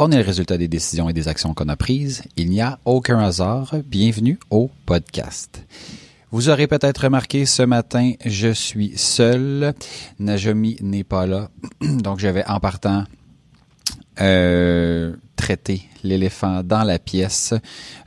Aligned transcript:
On 0.00 0.12
est 0.12 0.18
le 0.18 0.24
résultat 0.24 0.56
des 0.56 0.68
décisions 0.68 1.08
et 1.08 1.12
des 1.12 1.26
actions 1.26 1.54
qu'on 1.54 1.68
a 1.68 1.74
prises. 1.74 2.22
Il 2.36 2.50
n'y 2.50 2.60
a 2.60 2.78
aucun 2.84 3.18
hasard. 3.18 3.74
Bienvenue 3.84 4.38
au 4.48 4.70
podcast. 4.86 5.66
Vous 6.30 6.50
aurez 6.50 6.68
peut-être 6.68 6.98
remarqué 6.98 7.46
ce 7.46 7.64
matin, 7.64 8.12
je 8.24 8.52
suis 8.52 8.96
seul. 8.96 9.74
Najomi 10.20 10.76
n'est 10.82 11.02
pas 11.02 11.26
là. 11.26 11.50
Donc 11.80 12.20
j'avais 12.20 12.46
en 12.46 12.60
partant 12.60 13.06
euh, 14.20 15.16
traité 15.38 15.82
l'éléphant 16.02 16.62
dans 16.62 16.82
la 16.82 16.98
pièce. 16.98 17.54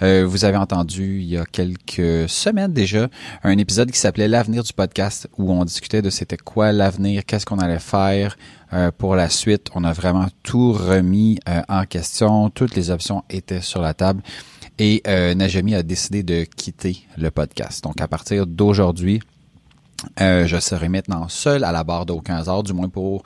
Euh, 0.01 0.25
vous 0.27 0.45
avez 0.45 0.57
entendu 0.57 1.21
il 1.21 1.29
y 1.29 1.37
a 1.37 1.45
quelques 1.45 2.29
semaines 2.29 2.73
déjà 2.73 3.07
un 3.43 3.57
épisode 3.57 3.89
qui 3.89 3.97
s'appelait 3.97 4.27
L'avenir 4.27 4.63
du 4.63 4.73
podcast 4.73 5.29
où 5.37 5.51
on 5.51 5.63
discutait 5.63 6.01
de 6.01 6.09
c'était 6.09 6.37
quoi 6.37 6.73
l'avenir, 6.73 7.25
qu'est-ce 7.25 7.45
qu'on 7.45 7.59
allait 7.59 7.79
faire 7.79 8.37
euh, 8.73 8.91
pour 8.95 9.15
la 9.15 9.29
suite. 9.29 9.69
On 9.75 9.85
a 9.85 9.93
vraiment 9.93 10.27
tout 10.43 10.73
remis 10.73 11.39
euh, 11.47 11.61
en 11.69 11.85
question, 11.85 12.49
toutes 12.49 12.75
les 12.75 12.91
options 12.91 13.23
étaient 13.29 13.61
sur 13.61 13.81
la 13.81 13.93
table 13.93 14.21
et 14.77 15.03
Najami 15.05 15.75
a 15.75 15.83
décidé 15.83 16.23
de 16.23 16.43
quitter 16.43 17.05
le 17.17 17.29
podcast. 17.29 17.83
Donc 17.83 18.01
à 18.01 18.07
partir 18.07 18.47
d'aujourd'hui, 18.47 19.21
je 20.17 20.57
serai 20.59 20.89
maintenant 20.89 21.27
seul 21.29 21.63
à 21.63 21.71
la 21.71 21.83
barre 21.83 22.07
d'aucun 22.07 22.37
hasard, 22.37 22.63
du 22.63 22.73
moins 22.73 22.89
pour 22.89 23.21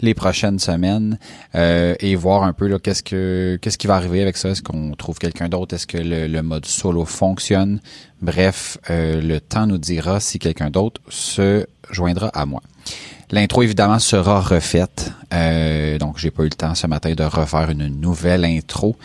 les 0.00 0.14
prochaines 0.14 0.58
semaines, 0.58 1.18
euh, 1.54 1.94
et 2.00 2.14
voir 2.14 2.42
un 2.42 2.52
peu 2.52 2.66
là, 2.66 2.78
qu'est-ce 2.78 3.02
que 3.02 3.58
qu'est-ce 3.60 3.78
qui 3.78 3.86
va 3.86 3.96
arriver 3.96 4.22
avec 4.22 4.36
ça? 4.36 4.50
Est-ce 4.50 4.62
qu'on 4.62 4.92
trouve 4.92 5.18
quelqu'un 5.18 5.48
d'autre? 5.48 5.74
Est-ce 5.74 5.86
que 5.86 5.98
le, 5.98 6.42
mode 6.42 6.66
solo 6.66 7.04
fonctionne? 7.04 7.80
Bref, 8.22 8.78
euh, 8.90 9.20
le 9.20 9.40
temps 9.40 9.66
nous 9.66 9.78
dira 9.78 10.20
si 10.20 10.38
quelqu'un 10.38 10.70
d'autre 10.70 11.00
se 11.08 11.66
joindra 11.90 12.28
à 12.28 12.46
moi. 12.46 12.62
L'intro 13.30 13.62
évidemment 13.62 13.98
sera 14.00 14.40
refaite, 14.40 15.12
euh, 15.32 15.98
donc 15.98 16.18
j'ai 16.18 16.30
pas 16.30 16.42
eu 16.42 16.46
le 16.46 16.50
temps 16.50 16.74
ce 16.74 16.86
matin 16.86 17.12
de 17.14 17.22
refaire 17.22 17.70
une 17.70 17.86
nouvelle 17.86 18.44
intro. 18.44 18.96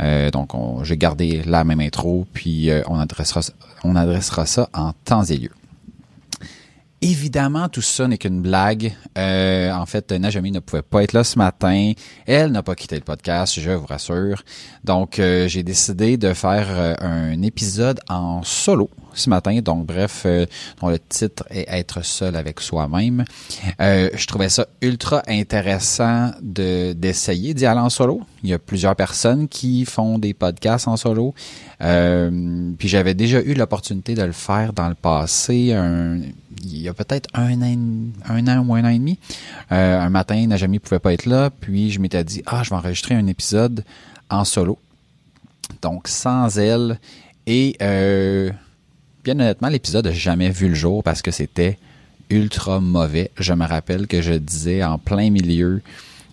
Euh, 0.00 0.30
donc 0.30 0.54
on- 0.54 0.82
j'ai 0.84 0.96
gardé 0.96 1.42
la 1.46 1.62
même 1.64 1.80
intro, 1.80 2.26
puis 2.32 2.70
on 2.88 2.98
adressera 2.98 3.40
on 3.84 3.94
adressera 3.94 4.46
ça 4.46 4.68
en 4.74 4.92
temps 5.04 5.24
et 5.24 5.36
lieu. 5.36 5.50
Évidemment, 7.00 7.68
tout 7.68 7.80
ça 7.80 8.08
n'est 8.08 8.18
qu'une 8.18 8.42
blague. 8.42 8.92
Euh, 9.16 9.70
en 9.70 9.86
fait, 9.86 10.10
Najami 10.10 10.50
ne 10.50 10.58
pouvait 10.58 10.82
pas 10.82 11.04
être 11.04 11.12
là 11.12 11.22
ce 11.22 11.38
matin. 11.38 11.92
Elle 12.26 12.50
n'a 12.50 12.64
pas 12.64 12.74
quitté 12.74 12.96
le 12.96 13.02
podcast, 13.02 13.60
je 13.60 13.70
vous 13.70 13.86
rassure. 13.86 14.42
Donc, 14.82 15.20
euh, 15.20 15.46
j'ai 15.46 15.62
décidé 15.62 16.16
de 16.16 16.32
faire 16.32 16.66
euh, 16.70 16.94
un 16.98 17.40
épisode 17.42 18.00
en 18.08 18.42
solo 18.42 18.90
ce 19.14 19.30
matin. 19.30 19.60
Donc, 19.60 19.86
bref, 19.86 20.26
dont 20.80 20.88
le 20.88 20.98
titre 20.98 21.44
est 21.50 21.66
Être 21.68 22.04
seul 22.04 22.34
avec 22.34 22.60
soi-même. 22.60 23.24
Je 23.78 24.26
trouvais 24.26 24.48
ça 24.48 24.66
ultra 24.82 25.22
intéressant 25.28 26.32
de 26.42 26.94
d'essayer 26.94 27.54
d'y 27.54 27.66
aller 27.66 27.80
en 27.80 27.90
solo. 27.90 28.22
Il 28.42 28.50
y 28.50 28.54
a 28.54 28.58
plusieurs 28.58 28.96
personnes 28.96 29.46
qui 29.46 29.84
font 29.84 30.18
des 30.18 30.34
podcasts 30.34 30.88
en 30.88 30.96
solo. 30.96 31.34
Euh, 31.80 32.72
puis 32.76 32.88
j'avais 32.88 33.14
déjà 33.14 33.40
eu 33.40 33.54
l'opportunité 33.54 34.14
de 34.14 34.22
le 34.22 34.32
faire 34.32 34.72
dans 34.72 34.88
le 34.88 34.94
passé, 34.96 35.72
un- 35.72 36.18
il 36.64 36.78
y 36.82 36.88
a 36.88 36.94
peut-être 36.94 37.28
un 37.34 37.62
an, 37.62 37.76
un 38.28 38.48
an 38.48 38.64
ou 38.66 38.74
un 38.74 38.84
an 38.84 38.88
et 38.88 38.98
demi. 38.98 39.18
Euh, 39.70 40.00
un 40.00 40.10
matin, 40.10 40.44
Najami 40.46 40.80
pouvait 40.80 40.98
pas 40.98 41.12
être 41.12 41.26
là, 41.26 41.50
puis 41.50 41.90
je 41.92 42.00
m'étais 42.00 42.24
dit 42.24 42.42
ah 42.46 42.62
je 42.64 42.70
vais 42.70 42.76
enregistrer 42.76 43.14
un 43.14 43.26
épisode 43.28 43.84
en 44.28 44.44
solo, 44.44 44.76
donc 45.82 46.08
sans 46.08 46.58
elle. 46.58 46.98
Et 47.46 47.76
euh, 47.80 48.50
bien 49.22 49.34
honnêtement, 49.34 49.68
l'épisode 49.68 50.06
n'a 50.06 50.12
jamais 50.12 50.50
vu 50.50 50.68
le 50.68 50.74
jour 50.74 51.04
parce 51.04 51.22
que 51.22 51.30
c'était 51.30 51.78
ultra 52.28 52.80
mauvais. 52.80 53.30
Je 53.38 53.52
me 53.54 53.64
rappelle 53.64 54.06
que 54.08 54.20
je 54.20 54.32
disais 54.34 54.82
en 54.82 54.98
plein 54.98 55.30
milieu 55.30 55.80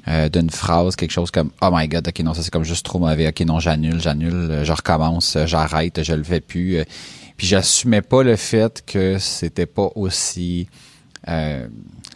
euh, 0.08 0.30
d'une 0.30 0.50
phrase 0.50 0.96
quelque 0.96 1.12
chose 1.12 1.32
comme 1.32 1.52
oh 1.62 1.70
my 1.72 1.88
god 1.88 2.08
ok 2.08 2.20
non 2.20 2.34
ça 2.34 2.44
c'est 2.44 2.52
comme 2.52 2.64
juste 2.64 2.86
trop 2.86 3.00
mauvais 3.00 3.28
ok 3.28 3.42
non 3.42 3.60
j'annule 3.60 4.00
j'annule 4.00 4.34
euh, 4.52 4.64
je 4.64 4.72
recommence 4.72 5.36
euh, 5.36 5.46
j'arrête 5.46 6.04
je 6.04 6.14
le 6.14 6.24
fais 6.24 6.42
plus 6.42 6.84
puis 7.38 7.48
j'assumais 7.48 8.02
pas 8.02 8.24
le 8.24 8.36
fait 8.36 8.84
que 8.86 9.18
c'était 9.20 9.66
pas 9.66 9.90
aussi 9.96 10.68
euh, 11.28 11.68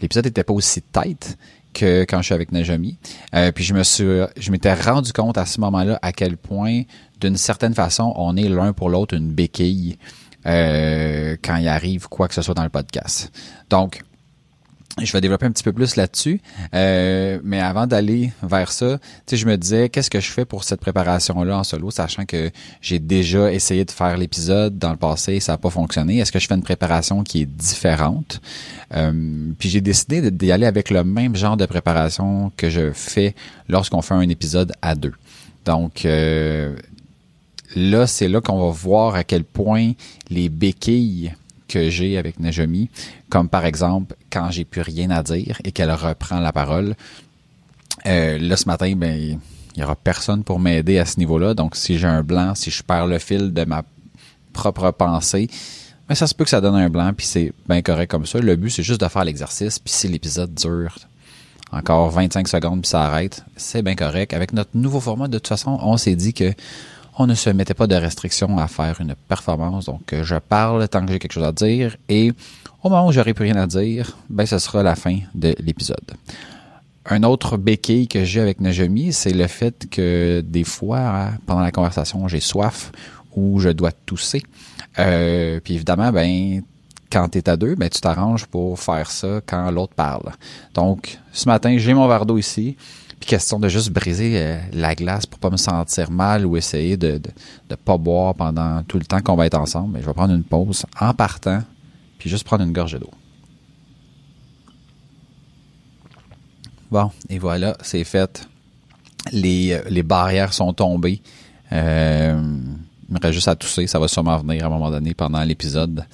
l'épisode 0.02 0.26
était 0.26 0.44
pas 0.44 0.54
aussi 0.54 0.82
tight 0.82 1.38
que 1.74 2.02
quand 2.02 2.20
je 2.20 2.26
suis 2.26 2.34
avec 2.34 2.52
Najami. 2.52 2.98
Euh, 3.36 3.52
puis 3.52 3.64
je 3.64 3.74
me 3.74 3.84
suis 3.84 4.22
je 4.38 4.52
m'étais 4.52 4.74
rendu 4.74 5.14
compte 5.14 5.38
à 5.38 5.46
ce 5.46 5.60
moment-là 5.62 6.00
à 6.02 6.12
quel 6.12 6.38
point 6.38 6.84
d'une 7.20 7.38
certaine 7.38 7.74
façon 7.74 8.14
on 8.16 8.36
est 8.38 8.50
l'un 8.50 8.74
pour 8.74 8.90
l'autre 8.90 9.16
une 9.16 9.32
béquille 9.32 9.98
euh, 10.46 11.36
quand 11.44 11.58
il 11.58 11.68
arrive 11.68 12.08
quoi 12.08 12.28
que 12.28 12.34
ce 12.34 12.42
soit 12.42 12.54
dans 12.54 12.64
le 12.64 12.70
podcast. 12.70 13.32
Donc 13.70 14.02
je 15.02 15.12
vais 15.14 15.22
développer 15.22 15.46
un 15.46 15.52
petit 15.52 15.64
peu 15.64 15.74
plus 15.74 15.96
là-dessus. 15.96 16.42
Euh, 16.74 17.40
mais 17.44 17.60
avant 17.60 17.88
d'aller 17.88 18.32
vers 18.44 18.72
ça, 18.72 19.00
je 19.32 19.46
me 19.46 19.58
disais, 19.58 19.90
qu'est-ce 19.90 20.10
que 20.10 20.20
je 20.20 20.30
fais 20.30 20.46
pour 20.46 20.64
cette 20.64 20.82
préparation-là 20.82 21.60
en 21.60 21.64
solo, 21.64 21.92
sachant 21.92 22.26
que 22.26 22.52
j'ai 22.82 23.00
déjà 23.00 23.52
essayé 23.52 23.86
de 23.86 23.92
faire 23.92 24.18
l'épisode 24.18 24.78
dans 24.78 24.92
le 24.92 24.98
passé, 24.98 25.40
ça 25.40 25.54
n'a 25.54 25.58
pas 25.58 25.70
fonctionné. 25.70 26.20
Est-ce 26.20 26.32
que 26.32 26.40
je 26.40 26.48
fais 26.48 26.56
une 26.56 26.64
préparation 26.64 27.24
qui 27.24 27.42
est 27.42 27.46
différente? 27.46 28.42
Euh, 28.96 29.52
puis 29.58 29.70
j'ai 29.70 29.82
décidé 29.82 30.32
d'y 30.32 30.52
aller 30.52 30.66
avec 30.66 30.90
le 30.90 31.04
même 31.04 31.36
genre 31.36 31.58
de 31.58 31.66
préparation 31.66 32.52
que 32.58 32.70
je 32.70 32.92
fais 32.94 33.36
lorsqu'on 33.68 34.02
fait 34.02 34.16
un 34.16 34.30
épisode 34.30 34.74
à 34.82 34.96
deux. 34.96 35.14
Donc, 35.66 36.06
euh, 36.06 36.76
là, 37.76 38.08
c'est 38.08 38.28
là 38.28 38.42
qu'on 38.42 38.60
va 38.60 38.72
voir 38.72 39.16
à 39.16 39.24
quel 39.24 39.44
point 39.44 39.92
les 40.30 40.50
béquilles 40.50 41.34
que 41.70 41.90
j'ai 41.90 42.18
avec 42.18 42.40
Najami, 42.40 42.90
comme 43.30 43.48
par 43.48 43.66
exemple 43.66 44.16
quand 44.32 44.52
j'ai 44.52 44.66
plus 44.66 44.82
rien 44.82 45.10
à 45.12 45.24
dire 45.24 45.62
et 45.64 45.72
qu'elle 45.72 45.92
reprend 45.92 46.40
la 46.40 46.52
parole. 46.52 46.96
Euh, 48.06 48.38
là, 48.40 48.58
ce 48.58 48.66
matin, 48.66 48.94
ben, 48.96 49.40
il 49.76 49.80
y 49.80 49.84
aura 49.84 49.96
personne 49.96 50.44
pour 50.44 50.60
m'aider 50.60 51.00
à 51.00 51.06
ce 51.06 51.20
niveau-là. 51.20 51.54
Donc, 51.54 51.76
si 51.76 51.98
j'ai 51.98 52.08
un 52.08 52.24
blanc, 52.24 52.56
si 52.56 52.72
je 52.72 52.84
perds 52.84 53.08
le 53.08 53.20
fil 53.20 53.54
de 53.54 53.66
ma 53.66 53.84
propre 54.52 54.92
pensée, 54.92 55.50
ben, 56.08 56.16
ça 56.16 56.28
se 56.28 56.34
peut 56.34 56.44
que 56.44 56.50
ça 56.50 56.60
donne 56.60 56.76
un 56.76 56.90
blanc, 56.90 57.14
puis 57.16 57.26
c'est 57.26 57.54
bien 57.68 57.82
correct 57.82 58.10
comme 58.10 58.26
ça. 58.26 58.40
Le 58.40 58.56
but, 58.56 58.72
c'est 58.72 58.84
juste 58.84 59.02
de 59.02 59.08
faire 59.08 59.24
l'exercice, 59.24 59.80
puis 59.80 59.94
si 59.94 60.08
l'épisode 60.08 60.54
dure 60.54 60.98
encore 61.72 62.10
25 62.10 62.48
secondes, 62.48 62.82
puis 62.82 62.90
ça 62.90 63.04
arrête, 63.04 63.44
c'est 63.56 63.84
bien 63.84 63.96
correct. 63.96 64.34
Avec 64.34 64.54
notre 64.54 64.72
nouveau 64.74 65.00
format, 65.00 65.28
de 65.28 65.38
toute 65.38 65.48
façon, 65.48 65.78
on 65.82 65.98
s'est 65.98 66.16
dit 66.16 66.34
que 66.34 66.52
on 67.20 67.28
ne 67.28 67.36
se 67.36 67.50
mettait 67.50 67.74
pas 67.74 67.86
de 67.86 67.96
restriction 67.96 68.58
à 68.58 68.68
faire 68.68 69.02
une 69.02 69.14
performance. 69.28 69.86
Donc, 69.86 70.14
euh, 70.14 70.24
je 70.24 70.36
parle 70.36 70.88
tant 70.88 71.06
que 71.06 71.12
j'ai 71.12 71.20
quelque 71.20 71.34
chose 71.34 71.44
à 71.44 71.52
dire 71.52 71.98
et 72.08 72.32
au 72.82 72.90
moment 72.90 73.08
où 73.08 73.12
j'aurai 73.12 73.34
plus 73.34 73.44
rien 73.44 73.58
à 73.58 73.68
dire, 73.68 74.18
ben, 74.30 74.46
ce 74.46 74.58
sera 74.58 74.82
la 74.84 74.96
fin 74.96 75.20
de 75.36 75.54
l'épisode. 75.60 76.12
Un 77.06 77.24
autre 77.24 77.58
béquille 77.58 78.08
que 78.08 78.24
j'ai 78.24 78.40
avec 78.40 78.62
Najami, 78.62 79.12
c'est 79.12 79.34
le 79.34 79.48
fait 79.48 79.88
que 79.92 80.42
des 80.46 80.64
fois, 80.64 81.32
pendant 81.46 81.60
la 81.60 81.72
conversation, 81.72 82.28
j'ai 82.30 82.40
soif 82.40 82.94
ou 83.36 83.60
je 83.60 83.70
dois 83.70 83.92
tousser. 83.92 84.42
Euh, 84.98 85.60
puis 85.62 85.74
évidemment, 85.74 86.14
ben, 86.14 86.62
quand 87.12 87.28
tu 87.28 87.40
es 87.40 87.50
à 87.50 87.58
deux, 87.58 87.76
ben, 87.76 87.90
tu 87.90 88.00
t'arranges 88.00 88.46
pour 88.46 88.80
faire 88.80 89.12
ça 89.12 89.42
quand 89.46 89.70
l'autre 89.72 89.94
parle. 89.94 90.32
Donc, 90.74 91.20
ce 91.34 91.50
matin, 91.50 91.78
j'ai 91.78 91.94
mon 91.94 92.08
verre 92.08 92.26
ici. 92.38 92.78
Puis 93.20 93.28
question 93.28 93.60
de 93.60 93.68
juste 93.68 93.92
briser 93.92 94.34
euh, 94.38 94.60
la 94.72 94.96
glace 94.96 95.26
pour 95.26 95.40
pas 95.40 95.50
me 95.50 95.58
sentir 95.58 96.10
mal 96.10 96.46
ou 96.46 96.56
essayer 96.56 96.96
de, 96.96 97.20
de, 97.70 97.76
pas 97.76 97.98
boire 97.98 98.34
pendant 98.34 98.82
tout 98.84 98.98
le 98.98 99.06
temps 99.06 99.22
qu'on 99.22 99.36
va 99.36 99.46
être 99.46 99.60
ensemble. 99.60 99.94
Mais 99.94 100.02
je 100.02 100.06
vais 100.06 100.14
prendre 100.14 100.34
une 100.34 100.44
pause 100.44 100.86
en 101.00 101.14
partant, 101.14 101.62
puis 102.18 102.30
juste 102.30 102.46
prendre 102.46 102.64
une 102.64 102.72
gorgée 102.72 103.00
d'eau. 103.00 103.12
Bon, 106.92 107.12
et 107.30 107.38
voilà, 107.38 107.78
c'est 107.82 108.04
fait. 108.04 108.48
Les, 109.32 109.74
euh, 109.74 109.82
les 109.90 110.02
barrières 110.02 110.54
sont 110.54 110.74
tombées. 110.74 111.22
Euh, 111.72 112.42
il 113.10 113.14
me 113.14 113.20
reste 113.20 113.34
juste 113.34 113.48
à 113.48 113.56
tousser. 113.56 113.88
Ça 113.88 114.00
va 114.00 114.08
sûrement 114.08 114.38
venir 114.38 114.64
à 114.64 114.68
un 114.68 114.70
moment 114.70 114.92
donné 114.92 115.14
pendant 115.14 115.42
l'épisode. 115.44 116.06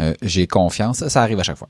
Euh, 0.00 0.14
j'ai 0.22 0.46
confiance. 0.46 1.06
Ça 1.08 1.22
arrive 1.22 1.38
à 1.38 1.42
chaque 1.42 1.58
fois. 1.58 1.68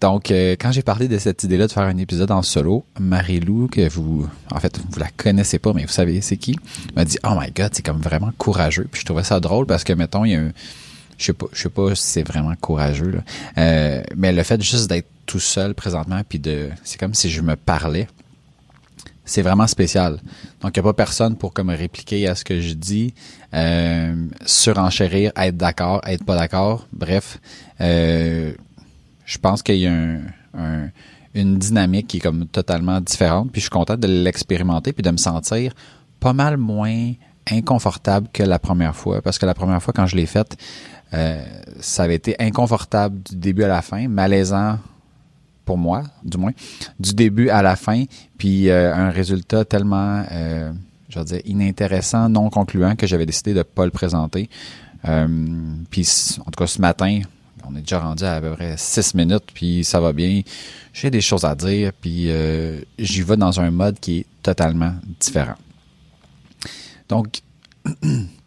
Donc, 0.00 0.30
euh, 0.30 0.56
quand 0.58 0.72
j'ai 0.72 0.82
parlé 0.82 1.08
de 1.08 1.16
cette 1.18 1.44
idée-là 1.44 1.68
de 1.68 1.72
faire 1.72 1.84
un 1.84 1.96
épisode 1.96 2.30
en 2.30 2.42
solo, 2.42 2.84
Marie-Lou, 2.98 3.68
que 3.68 3.88
vous, 3.88 4.28
en 4.50 4.58
fait, 4.58 4.78
vous 4.90 4.98
la 4.98 5.08
connaissez 5.16 5.58
pas, 5.58 5.72
mais 5.72 5.82
vous 5.82 5.92
savez 5.92 6.20
c'est 6.20 6.36
qui, 6.36 6.58
m'a 6.96 7.04
dit, 7.04 7.18
oh 7.24 7.34
my 7.38 7.50
god, 7.52 7.70
c'est 7.72 7.84
comme 7.84 8.00
vraiment 8.00 8.32
courageux. 8.36 8.88
Puis 8.90 9.00
je 9.00 9.06
trouvais 9.06 9.22
ça 9.22 9.38
drôle 9.38 9.66
parce 9.66 9.84
que, 9.84 9.92
mettons, 9.92 10.24
il 10.24 10.32
y 10.32 10.34
a 10.34 10.40
un, 10.40 10.50
je 11.18 11.26
sais 11.26 11.32
pas, 11.32 11.46
je 11.52 11.62
sais 11.62 11.68
pas 11.68 11.94
si 11.94 12.02
c'est 12.02 12.26
vraiment 12.26 12.54
courageux, 12.60 13.10
là. 13.10 13.20
Euh, 13.58 14.02
mais 14.16 14.32
le 14.32 14.42
fait 14.42 14.60
juste 14.60 14.88
d'être 14.88 15.08
tout 15.26 15.40
seul 15.40 15.74
présentement, 15.74 16.20
puis 16.28 16.40
de, 16.40 16.68
c'est 16.82 16.98
comme 16.98 17.14
si 17.14 17.30
je 17.30 17.40
me 17.40 17.54
parlais 17.54 18.08
c'est 19.24 19.42
vraiment 19.42 19.66
spécial. 19.66 20.20
Donc, 20.60 20.76
il 20.76 20.80
n'y 20.80 20.88
a 20.88 20.92
pas 20.92 20.94
personne 20.94 21.36
pour 21.36 21.52
comme 21.52 21.70
répliquer 21.70 22.26
à 22.26 22.34
ce 22.34 22.44
que 22.44 22.60
je 22.60 22.74
dis, 22.74 23.14
euh, 23.54 24.14
surenchérir, 24.44 25.32
être 25.36 25.56
d'accord, 25.56 26.00
être 26.06 26.24
pas 26.24 26.36
d'accord. 26.36 26.86
Bref, 26.92 27.38
euh, 27.80 28.52
je 29.24 29.38
pense 29.38 29.62
qu'il 29.62 29.76
y 29.76 29.86
a 29.86 29.92
un, 29.92 30.88
une 31.34 31.58
dynamique 31.58 32.08
qui 32.08 32.16
est 32.18 32.20
comme 32.20 32.46
totalement 32.46 33.00
différente. 33.00 33.50
Puis 33.52 33.60
je 33.60 33.66
suis 33.66 33.70
content 33.70 33.96
de 33.96 34.08
l'expérimenter 34.08 34.92
puis 34.92 35.02
de 35.02 35.10
me 35.10 35.16
sentir 35.16 35.72
pas 36.20 36.32
mal 36.32 36.56
moins 36.56 37.12
inconfortable 37.50 38.28
que 38.32 38.42
la 38.42 38.58
première 38.58 38.94
fois. 38.94 39.22
Parce 39.22 39.38
que 39.38 39.46
la 39.46 39.54
première 39.54 39.82
fois, 39.82 39.92
quand 39.94 40.06
je 40.06 40.16
l'ai 40.16 40.26
faite, 40.26 40.56
euh, 41.14 41.44
ça 41.80 42.04
avait 42.04 42.14
été 42.14 42.36
inconfortable 42.38 43.20
du 43.22 43.36
début 43.36 43.64
à 43.64 43.68
la 43.68 43.82
fin, 43.82 44.08
malaisant 44.08 44.78
pour 45.64 45.78
moi, 45.78 46.04
du 46.24 46.38
moins, 46.38 46.52
du 46.98 47.14
début 47.14 47.48
à 47.48 47.62
la 47.62 47.76
fin, 47.76 48.04
puis 48.38 48.68
euh, 48.68 48.94
un 48.94 49.10
résultat 49.10 49.64
tellement, 49.64 50.24
euh, 50.30 50.72
je 51.08 51.18
veux 51.18 51.24
dire, 51.24 51.40
inintéressant, 51.44 52.28
non 52.28 52.50
concluant 52.50 52.96
que 52.96 53.06
j'avais 53.06 53.26
décidé 53.26 53.52
de 53.52 53.58
ne 53.58 53.62
pas 53.62 53.84
le 53.84 53.90
présenter. 53.90 54.48
Euh, 55.08 55.26
puis 55.90 56.08
en 56.40 56.50
tout 56.50 56.58
cas 56.58 56.66
ce 56.66 56.80
matin, 56.80 57.20
on 57.68 57.76
est 57.76 57.80
déjà 57.80 58.00
rendu 58.00 58.24
à, 58.24 58.34
à 58.34 58.40
peu 58.40 58.50
près 58.52 58.74
six 58.76 59.14
minutes, 59.14 59.44
puis 59.54 59.84
ça 59.84 60.00
va 60.00 60.12
bien. 60.12 60.42
J'ai 60.92 61.10
des 61.10 61.20
choses 61.20 61.44
à 61.44 61.54
dire, 61.54 61.92
puis 62.00 62.30
j'y 62.98 63.22
vais 63.22 63.36
dans 63.36 63.60
un 63.60 63.70
mode 63.70 63.98
qui 64.00 64.20
est 64.20 64.26
totalement 64.42 64.92
différent. 65.20 65.56
Donc, 67.08 67.40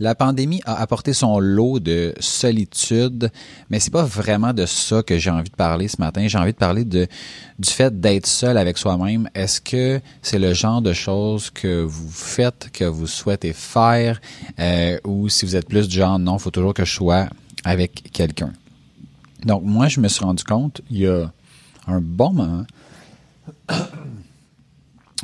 La 0.00 0.14
pandémie 0.14 0.60
a 0.64 0.80
apporté 0.80 1.12
son 1.12 1.40
lot 1.40 1.80
de 1.80 2.14
solitude, 2.20 3.32
mais 3.68 3.80
c'est 3.80 3.92
pas 3.92 4.04
vraiment 4.04 4.52
de 4.52 4.64
ça 4.64 5.02
que 5.02 5.18
j'ai 5.18 5.30
envie 5.30 5.50
de 5.50 5.56
parler 5.56 5.88
ce 5.88 5.96
matin. 5.98 6.28
J'ai 6.28 6.38
envie 6.38 6.52
de 6.52 6.58
parler 6.58 6.84
de 6.84 7.08
du 7.58 7.68
fait 7.68 7.98
d'être 7.98 8.26
seul 8.26 8.56
avec 8.58 8.78
soi-même. 8.78 9.28
Est-ce 9.34 9.60
que 9.60 10.00
c'est 10.22 10.38
le 10.38 10.54
genre 10.54 10.82
de 10.82 10.92
choses 10.92 11.50
que 11.50 11.82
vous 11.82 12.10
faites, 12.10 12.70
que 12.72 12.84
vous 12.84 13.08
souhaitez 13.08 13.52
faire, 13.52 14.20
euh, 14.60 14.98
ou 15.04 15.28
si 15.28 15.44
vous 15.44 15.56
êtes 15.56 15.68
plus 15.68 15.88
du 15.88 15.96
genre 15.96 16.20
non, 16.20 16.38
faut 16.38 16.52
toujours 16.52 16.74
que 16.74 16.84
je 16.84 16.92
sois 16.92 17.26
avec 17.64 18.12
quelqu'un? 18.12 18.52
Donc 19.44 19.64
moi, 19.64 19.88
je 19.88 19.98
me 19.98 20.06
suis 20.06 20.24
rendu 20.24 20.44
compte 20.44 20.80
il 20.90 20.98
y 20.98 21.06
a 21.08 21.32
un 21.88 22.00
bon 22.00 22.32
moment. 22.32 22.66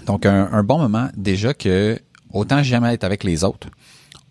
Donc 0.07 0.27
un, 0.27 0.49
un 0.51 0.65
bon 0.65 0.79
moment 0.79 1.09
déjà 1.17 1.55
que 1.55 1.97
autant 2.33 2.65
j'aime 2.65 2.85
être 2.85 3.05
avec 3.05 3.23
les 3.23 3.45
autres 3.45 3.69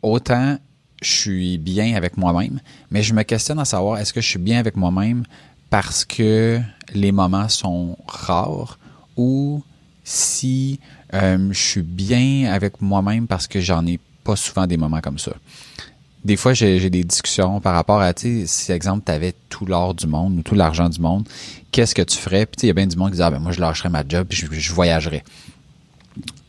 autant 0.03 0.57
je 1.01 1.11
suis 1.11 1.57
bien 1.57 1.95
avec 1.95 2.17
moi-même, 2.17 2.59
mais 2.89 3.03
je 3.03 3.13
me 3.13 3.23
questionne 3.23 3.59
à 3.59 3.65
savoir 3.65 3.97
est-ce 3.97 4.13
que 4.13 4.21
je 4.21 4.27
suis 4.27 4.39
bien 4.39 4.59
avec 4.59 4.75
moi-même 4.75 5.23
parce 5.69 6.05
que 6.05 6.59
les 6.93 7.11
moments 7.11 7.49
sont 7.49 7.97
rares 8.07 8.79
ou 9.17 9.63
si 10.03 10.79
euh, 11.13 11.49
je 11.51 11.59
suis 11.59 11.81
bien 11.81 12.51
avec 12.51 12.81
moi-même 12.81 13.27
parce 13.27 13.47
que 13.47 13.59
j'en 13.59 13.85
ai 13.85 13.99
pas 14.23 14.35
souvent 14.35 14.67
des 14.67 14.77
moments 14.77 15.01
comme 15.01 15.19
ça? 15.19 15.33
Des 16.23 16.37
fois, 16.37 16.53
j'ai 16.53 16.89
des 16.89 17.03
discussions 17.03 17.59
par 17.59 17.73
rapport 17.73 17.99
à, 17.99 18.13
tu 18.13 18.41
sais, 18.41 18.47
si, 18.47 18.71
exemple, 18.71 19.03
tu 19.05 19.11
avais 19.11 19.33
tout 19.49 19.65
l'or 19.65 19.93
du 19.93 20.07
monde 20.07 20.37
ou 20.37 20.41
tout 20.41 20.55
l'argent 20.55 20.87
du 20.87 21.01
monde, 21.01 21.27
qu'est-ce 21.71 21.93
que 21.93 22.01
tu 22.01 22.17
ferais? 22.17 22.45
Puis, 22.45 22.59
il 22.63 22.67
y 22.67 22.69
a 22.69 22.73
bien 22.73 22.87
du 22.87 22.95
monde 22.95 23.09
qui 23.09 23.17
dit, 23.17 23.21
ah, 23.21 23.29
ben, 23.29 23.39
moi, 23.39 23.51
je 23.51 23.59
lâcherais 23.59 23.89
ma 23.89 24.07
job 24.07 24.25
puis 24.29 24.37
je, 24.37 24.47
je 24.49 24.73
voyagerais. 24.73 25.25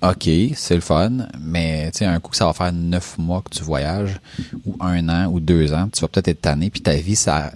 OK, 0.02 0.28
c'est 0.54 0.74
le 0.74 0.80
fun, 0.80 1.28
mais 1.40 1.90
tu 1.92 1.98
sais, 1.98 2.04
un 2.04 2.20
coup 2.20 2.30
que 2.30 2.36
ça 2.36 2.44
va 2.44 2.52
faire 2.52 2.72
neuf 2.72 3.16
mois 3.16 3.42
que 3.42 3.48
tu 3.48 3.62
voyages, 3.62 4.20
ou 4.66 4.76
un 4.80 5.08
an, 5.08 5.30
ou 5.30 5.40
deux 5.40 5.72
ans, 5.72 5.88
tu 5.90 6.00
vas 6.02 6.08
peut-être 6.08 6.28
être 6.28 6.42
tanné, 6.42 6.68
puis 6.68 6.82
ta 6.82 6.94
vie, 6.96 7.16
ça, 7.16 7.52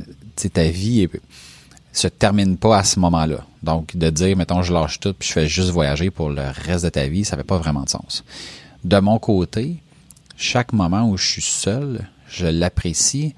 ta 0.52 0.64
vie 0.64 1.08
se 1.92 2.08
termine 2.08 2.56
pas 2.56 2.78
à 2.78 2.84
ce 2.84 2.98
moment-là. 3.00 3.44
Donc, 3.62 3.96
de 3.96 4.08
dire, 4.08 4.36
mettons, 4.36 4.62
je 4.62 4.72
lâche 4.72 5.00
tout, 5.00 5.12
puis 5.12 5.28
je 5.28 5.32
fais 5.34 5.46
juste 5.46 5.70
voyager 5.70 6.10
pour 6.10 6.30
le 6.30 6.44
reste 6.66 6.84
de 6.84 6.90
ta 6.90 7.06
vie, 7.06 7.24
ça 7.24 7.36
fait 7.36 7.44
pas 7.44 7.58
vraiment 7.58 7.82
de 7.82 7.90
sens. 7.90 8.24
De 8.84 8.98
mon 8.98 9.18
côté, 9.18 9.82
chaque 10.36 10.72
moment 10.72 11.10
où 11.10 11.18
je 11.18 11.26
suis 11.26 11.42
seul, 11.42 12.08
je 12.28 12.46
l'apprécie 12.46 13.34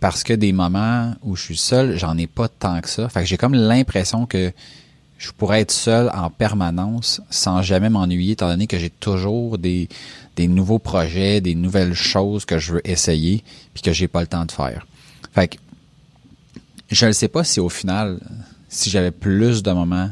parce 0.00 0.22
que 0.22 0.32
des 0.32 0.52
moments 0.52 1.14
où 1.22 1.36
je 1.36 1.42
suis 1.42 1.56
seul, 1.56 1.98
j'en 1.98 2.16
ai 2.16 2.26
pas 2.26 2.48
tant 2.48 2.80
que 2.80 2.88
ça. 2.88 3.08
Fait 3.08 3.20
que 3.20 3.26
j'ai 3.26 3.36
comme 3.36 3.54
l'impression 3.54 4.26
que 4.26 4.52
je 5.18 5.32
pourrais 5.32 5.60
être 5.60 5.72
seul 5.72 6.10
en 6.14 6.30
permanence 6.30 7.20
sans 7.28 7.60
jamais 7.60 7.90
m'ennuyer, 7.90 8.32
étant 8.32 8.48
donné 8.48 8.66
que 8.66 8.78
j'ai 8.78 8.90
toujours 8.90 9.58
des, 9.58 9.88
des 10.36 10.46
nouveaux 10.46 10.78
projets, 10.78 11.40
des 11.40 11.56
nouvelles 11.56 11.94
choses 11.94 12.44
que 12.44 12.58
je 12.58 12.74
veux 12.74 12.88
essayer, 12.88 13.42
puis 13.74 13.82
que 13.82 13.92
j'ai 13.92 14.08
pas 14.08 14.20
le 14.20 14.28
temps 14.28 14.44
de 14.44 14.52
faire. 14.52 14.86
Fait 15.34 15.48
que 15.48 15.56
je 16.90 17.06
ne 17.06 17.12
sais 17.12 17.28
pas 17.28 17.44
si 17.44 17.60
au 17.60 17.68
final, 17.68 18.20
si 18.68 18.90
j'avais 18.90 19.10
plus 19.10 19.62
de 19.62 19.72
moments 19.72 20.10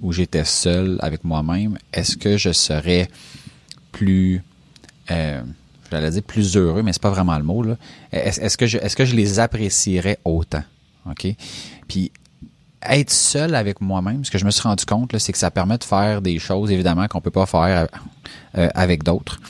où 0.00 0.12
j'étais 0.12 0.44
seul 0.44 0.98
avec 1.00 1.24
moi-même, 1.24 1.76
est-ce 1.92 2.16
que 2.16 2.36
je 2.36 2.52
serais 2.52 3.08
plus 3.90 4.42
euh, 5.10 5.42
j'allais 5.90 6.10
dire 6.10 6.22
plus 6.22 6.56
heureux, 6.56 6.82
mais 6.82 6.92
c'est 6.92 7.02
pas 7.02 7.10
vraiment 7.10 7.36
le 7.36 7.44
mot 7.44 7.62
là. 7.62 7.76
Est-ce, 8.12 8.56
que 8.56 8.66
je 8.66 8.78
est-ce 8.78 8.96
que 8.96 9.04
je 9.04 9.14
les 9.14 9.38
apprécierais 9.38 10.18
autant? 10.24 10.62
OK? 11.08 11.26
Puis 11.88 12.10
être 12.90 13.10
seul 13.10 13.54
avec 13.54 13.80
moi-même, 13.80 14.24
ce 14.24 14.30
que 14.30 14.38
je 14.38 14.44
me 14.44 14.50
suis 14.50 14.62
rendu 14.62 14.84
compte, 14.84 15.16
c'est 15.18 15.32
que 15.32 15.38
ça 15.38 15.50
permet 15.50 15.78
de 15.78 15.84
faire 15.84 16.22
des 16.22 16.38
choses, 16.38 16.70
évidemment, 16.70 17.06
qu'on 17.08 17.20
peut 17.20 17.30
pas 17.30 17.46
faire 17.46 17.88
euh, 18.56 18.68
avec 18.74 19.02
d'autres. 19.02 19.40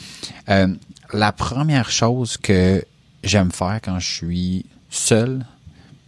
Euh, 0.49 0.75
la 1.13 1.33
première 1.33 1.91
chose 1.91 2.37
que 2.37 2.85
j'aime 3.23 3.51
faire 3.51 3.81
quand 3.83 3.99
je 3.99 4.11
suis 4.11 4.67
seul, 4.91 5.45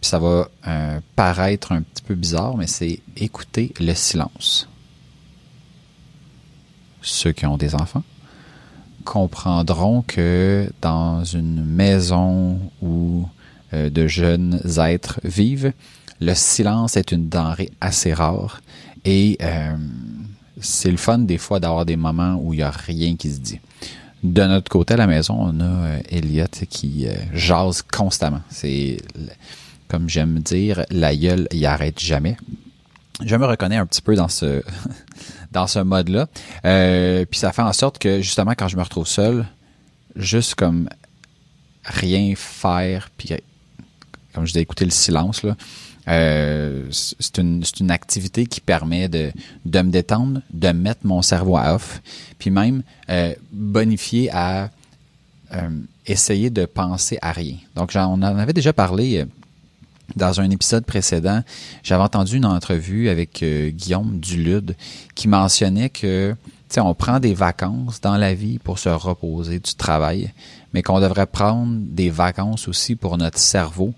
ça 0.01 0.19
va 0.19 0.47
euh, 0.67 0.99
paraître 1.15 1.71
un 1.71 1.81
petit 1.81 2.03
peu 2.03 2.15
bizarre, 2.15 2.55
mais 2.57 2.67
c'est 2.67 2.99
écouter 3.15 3.73
le 3.79 3.93
silence. 3.93 4.69
Ceux 7.01 7.31
qui 7.31 7.45
ont 7.45 7.57
des 7.57 7.75
enfants 7.75 8.03
comprendront 9.05 10.01
que 10.01 10.69
dans 10.81 11.23
une 11.23 11.63
maison 11.63 12.59
où 12.81 13.27
de 13.71 14.07
jeunes 14.07 14.61
êtres 14.77 15.19
vivent, 15.23 15.73
le 16.19 16.33
silence 16.33 16.97
est 16.97 17.11
une 17.11 17.29
denrée 17.29 17.71
assez 17.79 18.13
rare 18.13 18.61
et 19.05 19.37
euh, 19.41 19.75
c'est 20.59 20.91
le 20.91 20.97
fun 20.97 21.19
des 21.19 21.37
fois 21.37 21.59
d'avoir 21.59 21.85
des 21.85 21.95
moments 21.95 22.35
où 22.41 22.53
il 22.53 22.57
n'y 22.57 22.63
a 22.63 22.71
rien 22.71 23.15
qui 23.15 23.31
se 23.31 23.39
dit. 23.39 23.59
De 24.23 24.43
notre 24.43 24.69
côté 24.69 24.95
à 24.95 24.97
la 24.97 25.07
maison, 25.07 25.37
on 25.39 25.59
a 25.59 25.63
euh, 25.63 25.99
Elliot 26.09 26.45
qui 26.69 27.07
euh, 27.07 27.13
jase 27.33 27.83
constamment. 27.83 28.41
C'est, 28.49 28.97
comme 29.87 30.09
j'aime 30.09 30.39
dire, 30.39 30.83
la 30.89 31.15
gueule, 31.15 31.47
il 31.51 31.65
arrête 31.65 31.99
jamais. 31.99 32.35
Je 33.23 33.35
me 33.35 33.45
reconnais 33.45 33.77
un 33.77 33.85
petit 33.85 34.01
peu 34.01 34.15
dans 34.15 34.27
ce 34.27 34.63
dans 35.51 35.67
ce 35.67 35.79
mode-là. 35.79 36.27
puis 37.25 37.39
ça 37.39 37.51
fait 37.53 37.61
en 37.61 37.73
sorte 37.73 37.99
que 37.99 38.21
justement 38.21 38.51
quand 38.51 38.67
je 38.67 38.75
me 38.75 38.81
retrouve 38.81 39.07
seul, 39.07 39.45
juste 40.15 40.55
comme 40.55 40.89
rien 41.85 42.33
faire, 42.35 43.09
puis 43.17 43.29
comme 44.33 44.45
je 44.45 44.53
dis, 44.53 44.59
écouter 44.59 44.85
le 44.85 44.91
silence, 44.91 45.41
là, 45.43 45.55
euh, 46.07 46.85
c'est 46.89 47.37
une, 47.37 47.63
une, 47.79 47.91
activité 47.91 48.45
qui 48.45 48.61
permet 48.61 49.09
de, 49.09 49.31
de 49.65 49.81
me 49.81 49.91
détendre, 49.91 50.41
de 50.53 50.69
mettre 50.69 51.01
mon 51.03 51.21
cerveau 51.21 51.57
à 51.57 51.75
off, 51.75 52.01
puis 52.39 52.49
même 52.49 52.83
euh, 53.09 53.33
bonifier 53.51 54.29
à 54.31 54.69
euh, 55.53 55.69
essayer 56.05 56.49
de 56.49 56.65
penser 56.65 57.17
à 57.21 57.31
rien. 57.31 57.55
Donc, 57.75 57.91
on 57.95 57.99
en 57.99 58.23
avait 58.23 58.53
déjà 58.53 58.71
parlé 58.71 59.25
dans 60.15 60.39
un 60.39 60.49
épisode 60.49 60.85
précédent. 60.85 61.43
J'avais 61.83 62.03
entendu 62.03 62.37
une 62.37 62.45
entrevue 62.45 63.09
avec 63.09 63.43
Guillaume 63.43 64.19
Dulude 64.19 64.75
qui 65.13 65.27
mentionnait 65.27 65.89
que 65.89 66.35
on 66.77 66.93
prend 66.93 67.19
des 67.19 67.33
vacances 67.33 68.01
dans 68.01 68.17
la 68.17 68.33
vie 68.33 68.59
pour 68.59 68.77
se 68.77 68.89
reposer 68.89 69.59
du 69.59 69.73
travail, 69.73 70.31
mais 70.73 70.83
qu'on 70.83 70.99
devrait 70.99 71.25
prendre 71.25 71.77
des 71.79 72.09
vacances 72.09 72.67
aussi 72.67 72.95
pour 72.95 73.17
notre 73.17 73.39
cerveau 73.39 73.93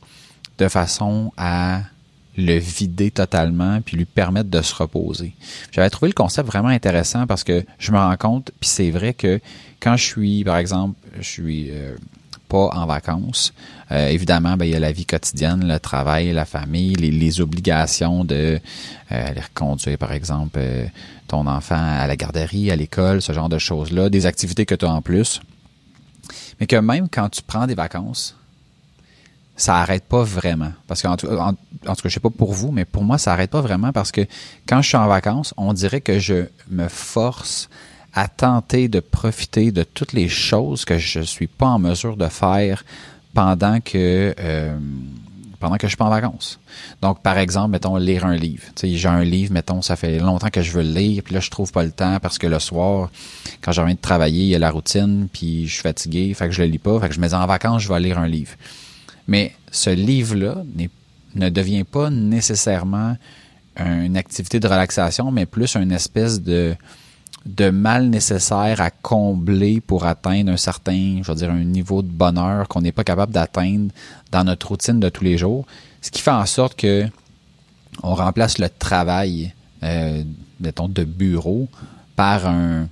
de 0.59 0.67
façon 0.67 1.31
à 1.35 1.81
le 2.39 2.57
vider 2.57 3.11
totalement 3.11 3.81
puis 3.81 3.97
lui 3.97 4.05
permettre 4.05 4.49
de 4.49 4.61
se 4.61 4.73
reposer. 4.73 5.33
J'avais 5.71 5.89
trouvé 5.89 6.09
le 6.09 6.13
concept 6.13 6.47
vraiment 6.47 6.69
intéressant 6.69 7.27
parce 7.27 7.43
que 7.43 7.65
je 7.77 7.91
me 7.91 7.97
rends 7.97 8.17
compte, 8.17 8.51
puis 8.59 8.69
c'est 8.69 8.91
vrai 8.91 9.13
que 9.13 9.39
quand 9.79 9.95
je 9.95 10.03
suis, 10.03 10.43
par 10.43 10.57
exemple, 10.57 10.97
je 11.17 11.27
suis 11.27 11.69
euh, 11.71 11.95
pas 12.47 12.69
en 12.73 12.85
vacances, 12.85 13.53
euh, 13.91 14.07
évidemment, 14.07 14.57
ben, 14.57 14.65
il 14.65 14.71
y 14.71 14.75
a 14.75 14.79
la 14.79 14.91
vie 14.91 15.05
quotidienne, 15.05 15.67
le 15.67 15.79
travail, 15.79 16.31
la 16.33 16.45
famille, 16.45 16.95
les, 16.95 17.41
obligations 17.41 18.25
de 18.25 18.59
euh, 19.11 19.27
aller 19.27 19.41
reconduire, 19.41 19.97
par 19.97 20.11
exemple, 20.11 20.59
ton 21.27 21.47
enfant 21.47 21.75
à 21.75 22.07
la 22.07 22.15
garderie, 22.15 22.71
à 22.71 22.75
l'école, 22.75 23.21
ce 23.21 23.33
genre 23.33 23.49
de 23.49 23.57
choses-là, 23.57 24.09
des 24.09 24.25
activités 24.25 24.65
que 24.65 24.75
tu 24.75 24.85
as 24.85 24.91
en 24.91 25.01
plus. 25.01 25.41
mais 26.59 26.67
que 26.67 26.75
même 26.75 27.07
quand 27.09 27.29
tu 27.29 27.41
prends 27.41 27.67
des 27.67 27.75
vacances, 27.75 28.35
ça 29.59 29.75
arrête 29.75 30.05
pas 30.05 30.23
vraiment. 30.23 30.71
Parce 30.87 31.01
qu'en 31.01 31.17
tout, 31.17 31.27
en, 31.27 31.51
tout 31.53 31.55
cas, 31.83 31.95
je 32.05 32.09
sais 32.09 32.19
pas 32.19 32.29
pour 32.29 32.53
vous, 32.53 32.71
mais 32.71 32.85
pour 32.85 33.03
moi, 33.03 33.17
ça 33.17 33.33
arrête 33.33 33.51
pas 33.51 33.61
vraiment 33.61 33.91
parce 33.91 34.11
que 34.11 34.21
quand 34.67 34.81
je 34.81 34.87
suis 34.87 34.97
en 34.97 35.07
vacances, 35.07 35.53
on 35.57 35.73
dirait 35.73 36.01
que 36.01 36.17
je 36.17 36.45
me 36.69 36.87
force 36.87 37.69
à 38.13 38.27
tenter 38.27 38.87
de 38.87 39.01
profiter 39.01 39.71
de 39.71 39.83
toutes 39.83 40.13
les 40.13 40.29
choses 40.29 40.85
que 40.85 40.97
je 40.97 41.19
suis 41.19 41.47
pas 41.47 41.67
en 41.67 41.79
mesure 41.79 42.15
de 42.15 42.27
faire 42.27 42.85
pendant 43.33 43.79
que 43.81 44.33
euh, 44.39 44.77
pendant 45.59 45.75
que 45.75 45.87
je 45.87 45.89
suis 45.89 45.97
pas 45.97 46.05
en 46.05 46.09
vacances. 46.09 46.57
Donc, 47.01 47.21
par 47.21 47.37
exemple, 47.37 47.71
mettons, 47.71 47.97
lire 47.97 48.25
un 48.25 48.37
livre. 48.37 48.63
J'ai 48.81 49.07
un 49.09 49.25
livre, 49.25 49.51
mettons, 49.51 49.81
ça 49.81 49.97
fait 49.97 50.19
longtemps 50.19 50.47
que 50.49 50.61
je 50.61 50.71
veux 50.71 50.83
le 50.83 50.91
lire, 50.91 51.21
puis 51.21 51.33
là, 51.33 51.41
je 51.41 51.49
trouve 51.49 51.69
pas 51.73 51.83
le 51.83 51.91
temps 51.91 52.17
parce 52.21 52.37
que 52.37 52.47
le 52.47 52.59
soir, 52.59 53.09
quand 53.61 53.73
j'ai 53.73 53.81
envie 53.81 53.95
de 53.95 53.99
travailler, 53.99 54.43
il 54.43 54.47
y 54.47 54.55
a 54.55 54.59
la 54.59 54.71
routine, 54.71 55.27
puis 55.31 55.67
je 55.67 55.73
suis 55.73 55.81
fatigué, 55.81 56.33
fait 56.33 56.45
que 56.45 56.53
je 56.53 56.63
le 56.63 56.69
lis 56.69 56.77
pas, 56.77 56.97
fait 57.01 57.09
que 57.09 57.13
je 57.13 57.19
me 57.19 57.27
dis 57.27 57.35
en 57.35 57.45
vacances, 57.45 57.81
je 57.81 57.89
vais 57.89 57.99
lire 57.99 58.17
un 58.17 58.27
livre. 58.27 58.53
Mais 59.29 59.53
ce 59.71 59.91
livre-là 59.91 60.63
ne 61.35 61.49
devient 61.49 61.83
pas 61.83 62.09
nécessairement 62.09 63.15
une 63.77 64.17
activité 64.17 64.59
de 64.59 64.67
relaxation, 64.67 65.31
mais 65.31 65.45
plus 65.45 65.75
une 65.75 65.91
espèce 65.91 66.41
de, 66.41 66.75
de 67.45 67.69
mal 67.69 68.09
nécessaire 68.09 68.81
à 68.81 68.89
combler 68.89 69.81
pour 69.81 70.05
atteindre 70.05 70.51
un 70.51 70.57
certain, 70.57 71.21
je 71.21 71.31
veux 71.31 71.37
dire, 71.37 71.51
un 71.51 71.63
niveau 71.63 72.01
de 72.01 72.09
bonheur 72.09 72.67
qu'on 72.67 72.81
n'est 72.81 72.91
pas 72.91 73.03
capable 73.03 73.31
d'atteindre 73.31 73.91
dans 74.31 74.43
notre 74.43 74.69
routine 74.69 74.99
de 74.99 75.09
tous 75.09 75.23
les 75.23 75.37
jours. 75.37 75.65
Ce 76.01 76.09
qui 76.09 76.21
fait 76.21 76.31
en 76.31 76.47
sorte 76.47 76.75
que 76.75 77.05
on 78.01 78.15
remplace 78.15 78.57
le 78.57 78.67
travail, 78.67 79.53
euh, 79.83 80.23
mettons, 80.59 80.89
de 80.89 81.03
bureau 81.03 81.69
par 82.15 82.47
un, 82.47 82.89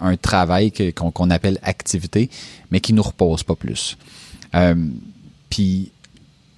un 0.00 0.16
travail 0.16 0.72
qu'on 0.94 1.30
appelle 1.30 1.58
activité, 1.62 2.30
mais 2.70 2.80
qui 2.80 2.94
nous 2.94 3.02
repose 3.02 3.42
pas 3.42 3.54
plus. 3.54 3.98
Euh, 4.54 4.74
puis 5.50 5.92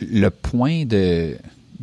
le 0.01 0.31
point 0.31 0.85
de, 0.85 1.37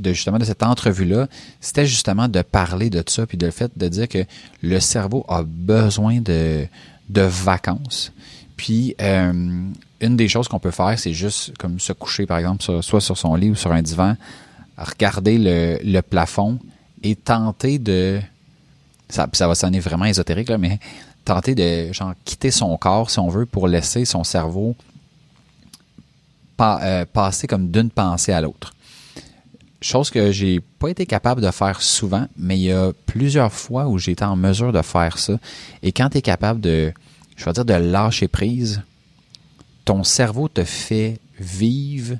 justement 0.04 0.38
de 0.38 0.46
cette 0.46 0.64
entrevue-là, 0.64 1.28
c'était 1.62 1.86
justement 1.86 2.28
de 2.28 2.42
parler 2.42 2.90
de 2.90 3.04
ça, 3.08 3.26
puis 3.26 3.38
de 3.38 3.46
le 3.46 3.52
fait 3.52 3.72
de 3.76 3.88
dire 3.88 4.08
que 4.08 4.26
le 4.62 4.80
cerveau 4.80 5.26
a 5.28 5.44
besoin 5.44 6.22
de, 6.22 6.66
de 7.10 7.22
vacances. 7.22 8.12
Puis 8.58 8.96
euh, 9.02 9.34
une 10.02 10.18
des 10.18 10.28
choses 10.28 10.48
qu'on 10.48 10.60
peut 10.60 10.72
faire, 10.72 10.98
c'est 10.98 11.14
juste 11.14 11.58
comme 11.58 11.80
se 11.80 11.94
coucher, 11.94 12.26
par 12.26 12.38
exemple, 12.38 12.64
soit 12.82 13.02
sur 13.02 13.18
son 13.18 13.36
lit 13.36 13.50
ou 13.50 13.56
sur 13.56 13.72
un 13.72 13.82
divan, 13.82 14.16
regarder 14.78 15.38
le, 15.38 15.80
le 15.84 16.02
plafond 16.02 16.60
et 17.04 17.16
tenter 17.16 17.80
de 17.80 18.20
ça, 19.10 19.28
ça 19.34 19.48
va 19.48 19.56
sonner 19.56 19.80
vraiment 19.80 20.06
ésotérique, 20.06 20.50
là, 20.50 20.58
mais 20.58 20.80
tenter 21.26 21.56
de 21.56 21.92
genre 21.94 22.14
quitter 22.24 22.52
son 22.52 22.76
corps, 22.78 23.10
si 23.10 23.20
on 23.20 23.30
veut, 23.30 23.46
pour 23.46 23.68
laisser 23.68 24.06
son 24.06 24.24
cerveau 24.24 24.76
euh, 26.62 27.06
passer 27.06 27.48
comme 27.48 27.70
d'une 27.70 27.90
pensée 27.90 28.32
à 28.32 28.42
l'autre. 28.42 28.74
Chose 29.82 30.10
que 30.10 30.32
j'ai 30.32 30.60
pas 30.60 30.90
été 30.90 31.06
capable 31.06 31.42
de 31.42 31.52
faire 31.52 31.82
souvent, 31.82 32.28
mais 32.38 32.58
il 32.58 32.64
y 32.64 32.72
a 32.72 32.92
plusieurs 33.06 33.52
fois 33.52 33.88
où 33.88 33.98
j'ai 33.98 34.14
été 34.14 34.26
en 34.26 34.36
mesure 34.36 34.72
de 34.72 34.82
faire 34.82 35.20
ça. 35.20 35.38
Et 35.84 35.92
quand 35.92 36.10
tu 36.10 36.18
es 36.18 36.22
capable 36.22 36.60
de, 36.62 36.92
je 37.36 37.46
vais 37.46 37.54
dire, 37.54 37.66
de 37.66 37.74
lâcher 37.74 38.28
prise, 38.28 38.82
ton 39.84 40.04
cerveau 40.04 40.48
te 40.48 40.64
fait 40.64 41.20
vivre, 41.40 42.18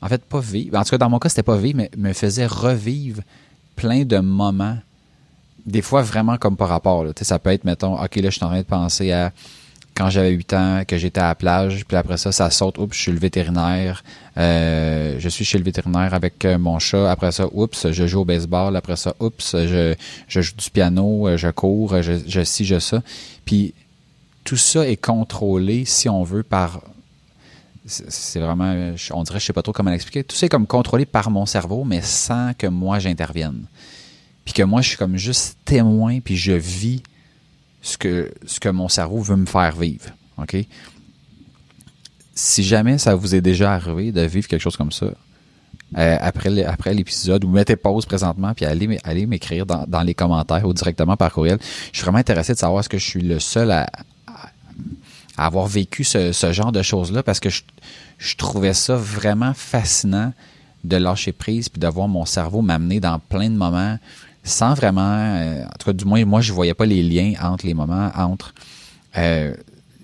en 0.00 0.08
fait 0.08 0.24
pas 0.24 0.40
vivre, 0.40 0.76
en 0.76 0.82
tout 0.82 0.90
cas 0.90 0.98
dans 0.98 1.10
mon 1.10 1.18
cas 1.18 1.28
c'était 1.28 1.42
pas 1.42 1.56
vivre, 1.56 1.78
mais 1.78 1.90
me 1.96 2.12
faisait 2.12 2.46
revivre 2.46 3.22
plein 3.76 4.04
de 4.04 4.18
moments, 4.18 4.78
des 5.64 5.82
fois 5.82 6.02
vraiment 6.02 6.38
comme 6.38 6.56
par 6.56 6.68
rapport. 6.68 7.04
Là. 7.04 7.12
Ça 7.20 7.38
peut 7.38 7.50
être, 7.50 7.64
mettons, 7.64 8.02
ok 8.02 8.16
là 8.16 8.30
je 8.30 8.36
suis 8.36 8.44
en 8.44 8.48
train 8.48 8.58
de 8.58 8.62
penser 8.62 9.12
à 9.12 9.32
quand 9.96 10.10
j'avais 10.10 10.30
8 10.30 10.52
ans, 10.52 10.82
que 10.86 10.98
j'étais 10.98 11.20
à 11.20 11.28
la 11.28 11.34
plage, 11.34 11.86
puis 11.86 11.96
après 11.96 12.18
ça, 12.18 12.30
ça 12.30 12.50
saute, 12.50 12.76
oups, 12.76 12.94
je 12.94 13.00
suis 13.00 13.12
le 13.12 13.18
vétérinaire, 13.18 14.04
euh, 14.36 15.16
je 15.18 15.28
suis 15.30 15.44
chez 15.44 15.56
le 15.56 15.64
vétérinaire 15.64 16.12
avec 16.12 16.44
euh, 16.44 16.58
mon 16.58 16.78
chat, 16.78 17.10
après 17.10 17.32
ça, 17.32 17.48
oups, 17.50 17.90
je 17.90 18.06
joue 18.06 18.20
au 18.20 18.24
baseball, 18.26 18.76
après 18.76 18.96
ça, 18.96 19.14
oups, 19.20 19.56
je, 19.56 19.94
joue 20.28 20.54
du 20.54 20.70
piano, 20.70 21.26
euh, 21.26 21.38
je 21.38 21.48
cours, 21.48 22.02
je, 22.02 22.12
je 22.26 22.44
ci, 22.44 22.66
je 22.66 22.78
ça. 22.78 23.02
Puis 23.46 23.72
tout 24.44 24.58
ça 24.58 24.86
est 24.86 24.98
contrôlé, 24.98 25.86
si 25.86 26.08
on 26.10 26.22
veut, 26.22 26.42
par... 26.42 26.82
C'est 27.86 28.40
vraiment, 28.40 28.94
on 29.12 29.22
dirait, 29.22 29.38
je 29.38 29.44
sais 29.44 29.52
pas 29.52 29.62
trop 29.62 29.72
comment 29.72 29.92
l'expliquer. 29.92 30.24
Tout 30.24 30.34
ça 30.34 30.46
est 30.46 30.48
comme 30.48 30.66
contrôlé 30.66 31.06
par 31.06 31.30
mon 31.30 31.46
cerveau, 31.46 31.84
mais 31.84 32.02
sans 32.02 32.52
que 32.52 32.66
moi 32.66 32.98
j'intervienne. 32.98 33.66
Puis 34.44 34.52
que 34.52 34.64
moi, 34.64 34.82
je 34.82 34.88
suis 34.88 34.96
comme 34.96 35.16
juste 35.16 35.56
témoin, 35.64 36.18
puis 36.18 36.36
je 36.36 36.52
vis 36.52 37.02
ce 37.86 37.96
que, 37.96 38.32
ce 38.46 38.68
mon 38.68 38.88
cerveau 38.88 39.20
veut 39.20 39.36
me 39.36 39.46
faire 39.46 39.76
vivre. 39.76 40.10
Si 42.34 42.64
jamais 42.64 42.98
ça 42.98 43.14
vous 43.14 43.34
est 43.34 43.40
déjà 43.40 43.72
arrivé 43.74 44.10
de 44.10 44.22
vivre 44.22 44.48
quelque 44.48 44.60
chose 44.60 44.76
comme 44.76 44.90
ça, 44.90 45.06
euh, 45.96 46.16
après, 46.20 46.50
l'épisode, 46.92 47.44
vous 47.44 47.50
mettez 47.50 47.76
pause 47.76 48.04
présentement, 48.04 48.54
puis 48.54 48.64
allez, 48.64 49.26
m'écrire 49.26 49.66
dans, 49.66 50.02
les 50.02 50.14
commentaires 50.14 50.66
ou 50.66 50.74
directement 50.74 51.16
par 51.16 51.32
courriel. 51.32 51.58
Je 51.92 51.98
suis 51.98 52.02
vraiment 52.02 52.18
intéressé 52.18 52.54
de 52.54 52.58
savoir 52.58 52.80
est-ce 52.80 52.88
que 52.88 52.98
je 52.98 53.04
suis 53.04 53.22
le 53.22 53.38
seul 53.38 53.70
à, 53.70 53.88
avoir 55.38 55.66
vécu 55.66 56.02
ce, 56.02 56.32
ce 56.32 56.52
genre 56.52 56.72
de 56.72 56.82
choses-là, 56.82 57.22
parce 57.22 57.38
que 57.38 57.50
je, 57.50 57.62
je 58.18 58.36
trouvais 58.36 58.74
ça 58.74 58.96
vraiment 58.96 59.54
fascinant 59.54 60.32
de 60.82 60.96
lâcher 60.96 61.32
prise, 61.32 61.68
puis 61.68 61.78
de 61.78 61.86
voir 61.86 62.08
mon 62.08 62.24
cerveau 62.24 62.62
m'amener 62.62 62.98
dans 62.98 63.20
plein 63.20 63.48
de 63.48 63.56
moments 63.56 63.98
sans 64.46 64.74
vraiment, 64.74 65.02
euh, 65.02 65.64
en 65.64 65.78
tout 65.78 65.86
cas 65.86 65.92
du 65.92 66.04
moins 66.04 66.24
moi 66.24 66.40
je 66.40 66.52
voyais 66.52 66.72
pas 66.72 66.86
les 66.86 67.02
liens 67.02 67.34
entre 67.42 67.66
les 67.66 67.74
moments, 67.74 68.10
entre 68.14 68.54
euh, 69.18 69.54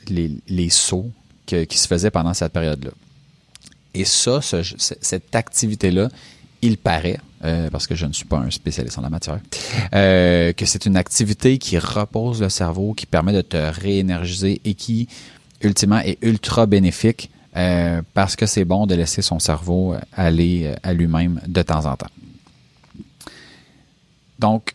les, 0.09 0.33
les 0.49 0.69
sauts 0.69 1.11
qui 1.47 1.79
se 1.79 1.87
faisaient 1.87 2.11
pendant 2.11 2.35
cette 2.35 2.53
période-là. 2.53 2.91
Et 3.95 4.07
ça, 4.07 4.41
cette 4.41 5.37
activité-là, 5.37 6.09
il 6.63 6.79
paraît, 6.79 7.21
euh, 7.45 7.69
parce 7.69 7.87
que 7.87 7.95
je 7.95 8.07
ne 8.07 8.13
suis 8.15 8.25
pas 8.25 8.39
un 8.39 8.51
spécialiste 8.51 8.97
en 8.97 9.03
la 9.03 9.11
matière, 9.11 9.41
que 9.91 10.65
c'est 10.65 10.87
une 10.87 10.97
activité 10.97 11.59
qui 11.59 11.79
repose 11.79 12.41
le 12.41 12.49
cerveau, 12.49 12.95
qui 12.95 13.05
permet 13.05 13.35
de 13.35 13.43
te 13.43 13.57
réénergiser 13.57 14.63
et 14.65 14.73
qui, 14.73 15.09
ultimement, 15.61 15.99
est 15.99 16.17
ultra 16.23 16.65
bénéfique 16.65 17.31
parce 18.15 18.35
que 18.35 18.47
c'est 18.47 18.65
bon 18.65 18.87
de 18.87 18.95
laisser 18.95 19.21
son 19.21 19.39
cerveau 19.39 19.95
aller 20.17 20.75
à 20.83 20.95
lui-même 20.95 21.39
de 21.47 21.61
temps 21.61 21.85
en 21.85 21.97
temps. 21.97 22.09
Donc, 24.43 24.75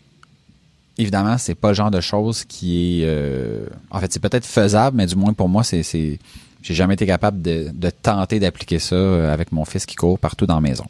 évidemment, 0.98 1.38
c'est 1.38 1.54
pas 1.54 1.68
le 1.68 1.74
genre 1.74 1.92
de 1.92 2.00
chose 2.00 2.46
qui 2.46 3.02
est. 3.02 3.06
Euh, 3.06 3.68
en 3.92 4.00
fait, 4.00 4.12
c'est 4.12 4.22
peut-être 4.22 4.46
faisable, 4.46 4.96
mais 4.96 5.06
du 5.06 5.16
moins 5.16 5.34
pour 5.34 5.50
moi, 5.50 5.64
c'est. 5.64 5.84
c'est 5.84 6.20
j'ai 6.64 6.74
jamais 6.74 6.96
été 6.96 7.06
capable 7.06 7.42
de, 7.42 7.90
tenter 8.02 8.40
d'appliquer 8.40 8.80
ça 8.80 8.96
euh, 8.96 9.32
avec 9.32 9.52
mon 9.52 9.64
fils 9.64 9.86
qui 9.86 9.96
court 9.96 10.18
partout 10.18 10.46
dans 10.46 10.56
la 10.56 10.62
maison. 10.62 10.86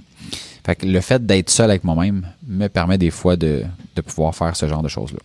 Fait 0.66 0.76
que 0.76 0.86
le 0.86 1.02
fait 1.02 1.24
d'être 1.24 1.50
seul 1.50 1.70
avec 1.70 1.84
moi-même 1.84 2.28
me 2.48 2.68
permet 2.68 2.98
des 2.98 3.12
fois 3.12 3.36
de, 3.36 3.64
de 3.96 4.02
pouvoir 4.02 4.34
faire 4.34 4.56
ce 4.56 4.68
genre 4.68 4.82
de 4.82 4.88
choses-là. 4.88 5.20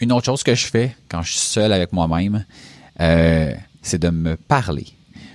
Une 0.00 0.12
autre 0.12 0.26
chose 0.26 0.42
que 0.42 0.54
je 0.54 0.66
fais 0.66 0.96
quand 1.08 1.22
je 1.22 1.30
suis 1.30 1.40
seul 1.40 1.72
avec 1.72 1.92
moi-même, 1.92 2.44
euh, 3.00 3.54
c'est 3.82 4.00
de 4.00 4.10
me 4.10 4.36
parler. 4.36 4.86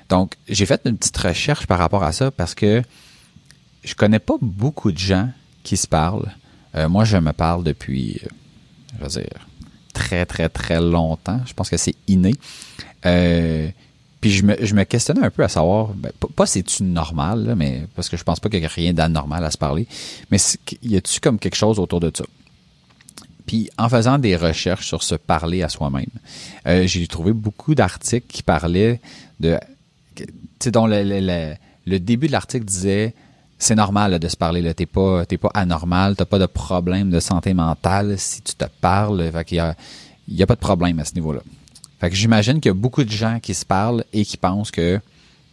Donc, 0.10 0.36
j'ai 0.48 0.66
fait 0.66 0.82
une 0.86 0.98
petite 0.98 1.18
recherche 1.18 1.66
par 1.68 1.80
rapport 1.80 2.04
à 2.04 2.12
ça 2.12 2.32
parce 2.32 2.54
que 2.54 2.84
je 3.84 3.96
connais 3.96 4.20
pas 4.20 4.36
beaucoup 4.42 4.92
de 4.92 4.98
gens 4.98 5.30
qui 5.68 5.76
se 5.76 5.88
parlent 5.88 6.32
euh, 6.76 6.90
moi, 6.90 7.04
je 7.04 7.18
me 7.18 7.34
parle 7.34 7.64
depuis, 7.64 8.20
euh, 8.24 8.28
je 8.98 9.04
veux 9.04 9.22
dire, 9.22 9.48
très, 9.94 10.26
très, 10.26 10.50
très 10.50 10.80
longtemps. 10.82 11.42
Je 11.46 11.54
pense 11.54 11.70
que 11.70 11.78
c'est 11.78 11.96
inné. 12.08 12.34
Euh, 13.06 13.70
puis 14.22 14.32
je 14.32 14.44
me, 14.44 14.56
je 14.60 14.74
me 14.74 14.84
questionnais 14.84 15.24
un 15.24 15.30
peu 15.30 15.44
à 15.44 15.48
savoir, 15.48 15.88
ben, 15.90 16.12
pas, 16.36 16.46
c'est-tu 16.46 16.84
normal, 16.84 17.54
mais 17.56 17.88
parce 17.96 18.10
que 18.10 18.18
je 18.18 18.24
pense 18.24 18.40
pas 18.40 18.50
qu'il 18.50 18.62
y 18.62 18.66
a 18.66 18.70
rien 18.70 18.94
d'anormal 18.94 19.44
à 19.44 19.52
se 19.52 19.58
parler, 19.58 19.88
mais 20.32 20.38
y 20.82 20.98
a-tu 20.98 21.20
comme 21.20 21.38
quelque 21.40 21.56
chose 21.56 21.80
autour 21.80 22.00
de 22.00 22.12
ça? 22.16 22.26
Puis 23.46 23.70
en 23.78 23.88
faisant 23.88 24.18
des 24.18 24.36
recherches 24.36 24.88
sur 24.88 25.04
se 25.04 25.16
parler 25.16 25.64
à 25.64 25.70
soi-même, 25.70 26.10
j'ai 26.86 27.08
trouvé 27.08 27.32
beaucoup 27.32 27.76
d'articles 27.76 28.26
qui 28.28 28.44
parlaient 28.44 29.00
de, 29.40 29.58
tu 30.16 30.26
sais, 30.60 30.72
dont 30.72 30.88
le, 30.88 31.04
le, 31.04 31.54
le, 31.86 32.00
début 32.00 32.28
de 32.28 32.34
l'article 32.34 32.66
disait 32.66 33.14
c'est 33.60 33.76
normal 33.76 34.20
de 34.20 34.28
se 34.28 34.38
parler. 34.38 34.62
Tu 34.76 34.84
n'es 34.84 34.86
pas, 34.86 35.26
pas 35.26 35.52
anormal, 35.54 36.16
tu 36.16 36.26
pas 36.26 36.40
de 36.40 36.46
problème 36.46 37.10
de 37.10 37.20
santé 37.20 37.54
mentale 37.54 38.18
si 38.18 38.42
tu 38.42 38.54
te 38.54 38.66
parles. 38.82 39.32
Fait 39.32 39.60
a, 39.60 39.76
y 40.28 40.44
a 40.44 40.48
pas 40.48 40.56
de 40.56 40.60
problème 40.60 41.00
à 41.00 41.06
ce 41.06 41.16
niveau-là. 41.16 41.42
Fait 42.00 42.10
que 42.10 42.16
j'imagine 42.16 42.56
qu'il 42.56 42.70
y 42.70 42.72
a 42.72 42.76
beaucoup 42.76 43.04
de 43.04 43.10
gens 43.10 43.40
qui 43.40 43.54
se 43.54 43.66
parlent 43.66 44.04
et 44.14 44.24
qui 44.24 44.38
pensent 44.38 44.70
que 44.70 45.00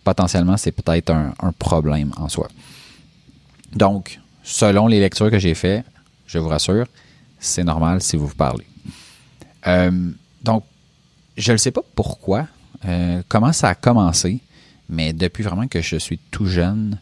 potentiellement 0.05 0.59
c'est 0.59 0.73
peut-être 0.73 1.11
un, 1.11 1.53
problème 1.59 2.13
en 2.17 2.29
soi. 2.29 2.49
Donc, 3.75 4.21
selon 4.43 4.87
les 4.87 5.01
lectures 5.01 5.31
que 5.31 5.39
j'ai 5.39 5.55
faites, 5.55 5.85
je 6.27 6.39
vous 6.39 6.49
rassure, 6.49 6.87
c'est 7.39 7.65
normal 7.65 8.03
si 8.03 8.17
vous 8.17 8.27
vous 8.27 8.35
parlez. 8.35 8.67
Euh, 9.67 10.11
donc, 10.43 10.65
je 11.39 11.53
ne 11.53 11.57
sais 11.57 11.71
pas 11.71 11.83
pourquoi, 11.95 12.47
euh, 12.85 13.23
comment 13.29 13.53
ça 13.53 13.69
a 13.69 13.75
commencé, 13.75 14.41
mais 14.91 15.15
depuis 15.15 15.43
vraiment 15.43 15.67
que 15.67 15.81
je 15.81 15.97
suis 15.97 16.19
tout 16.31 16.47
jeune, 16.47 16.99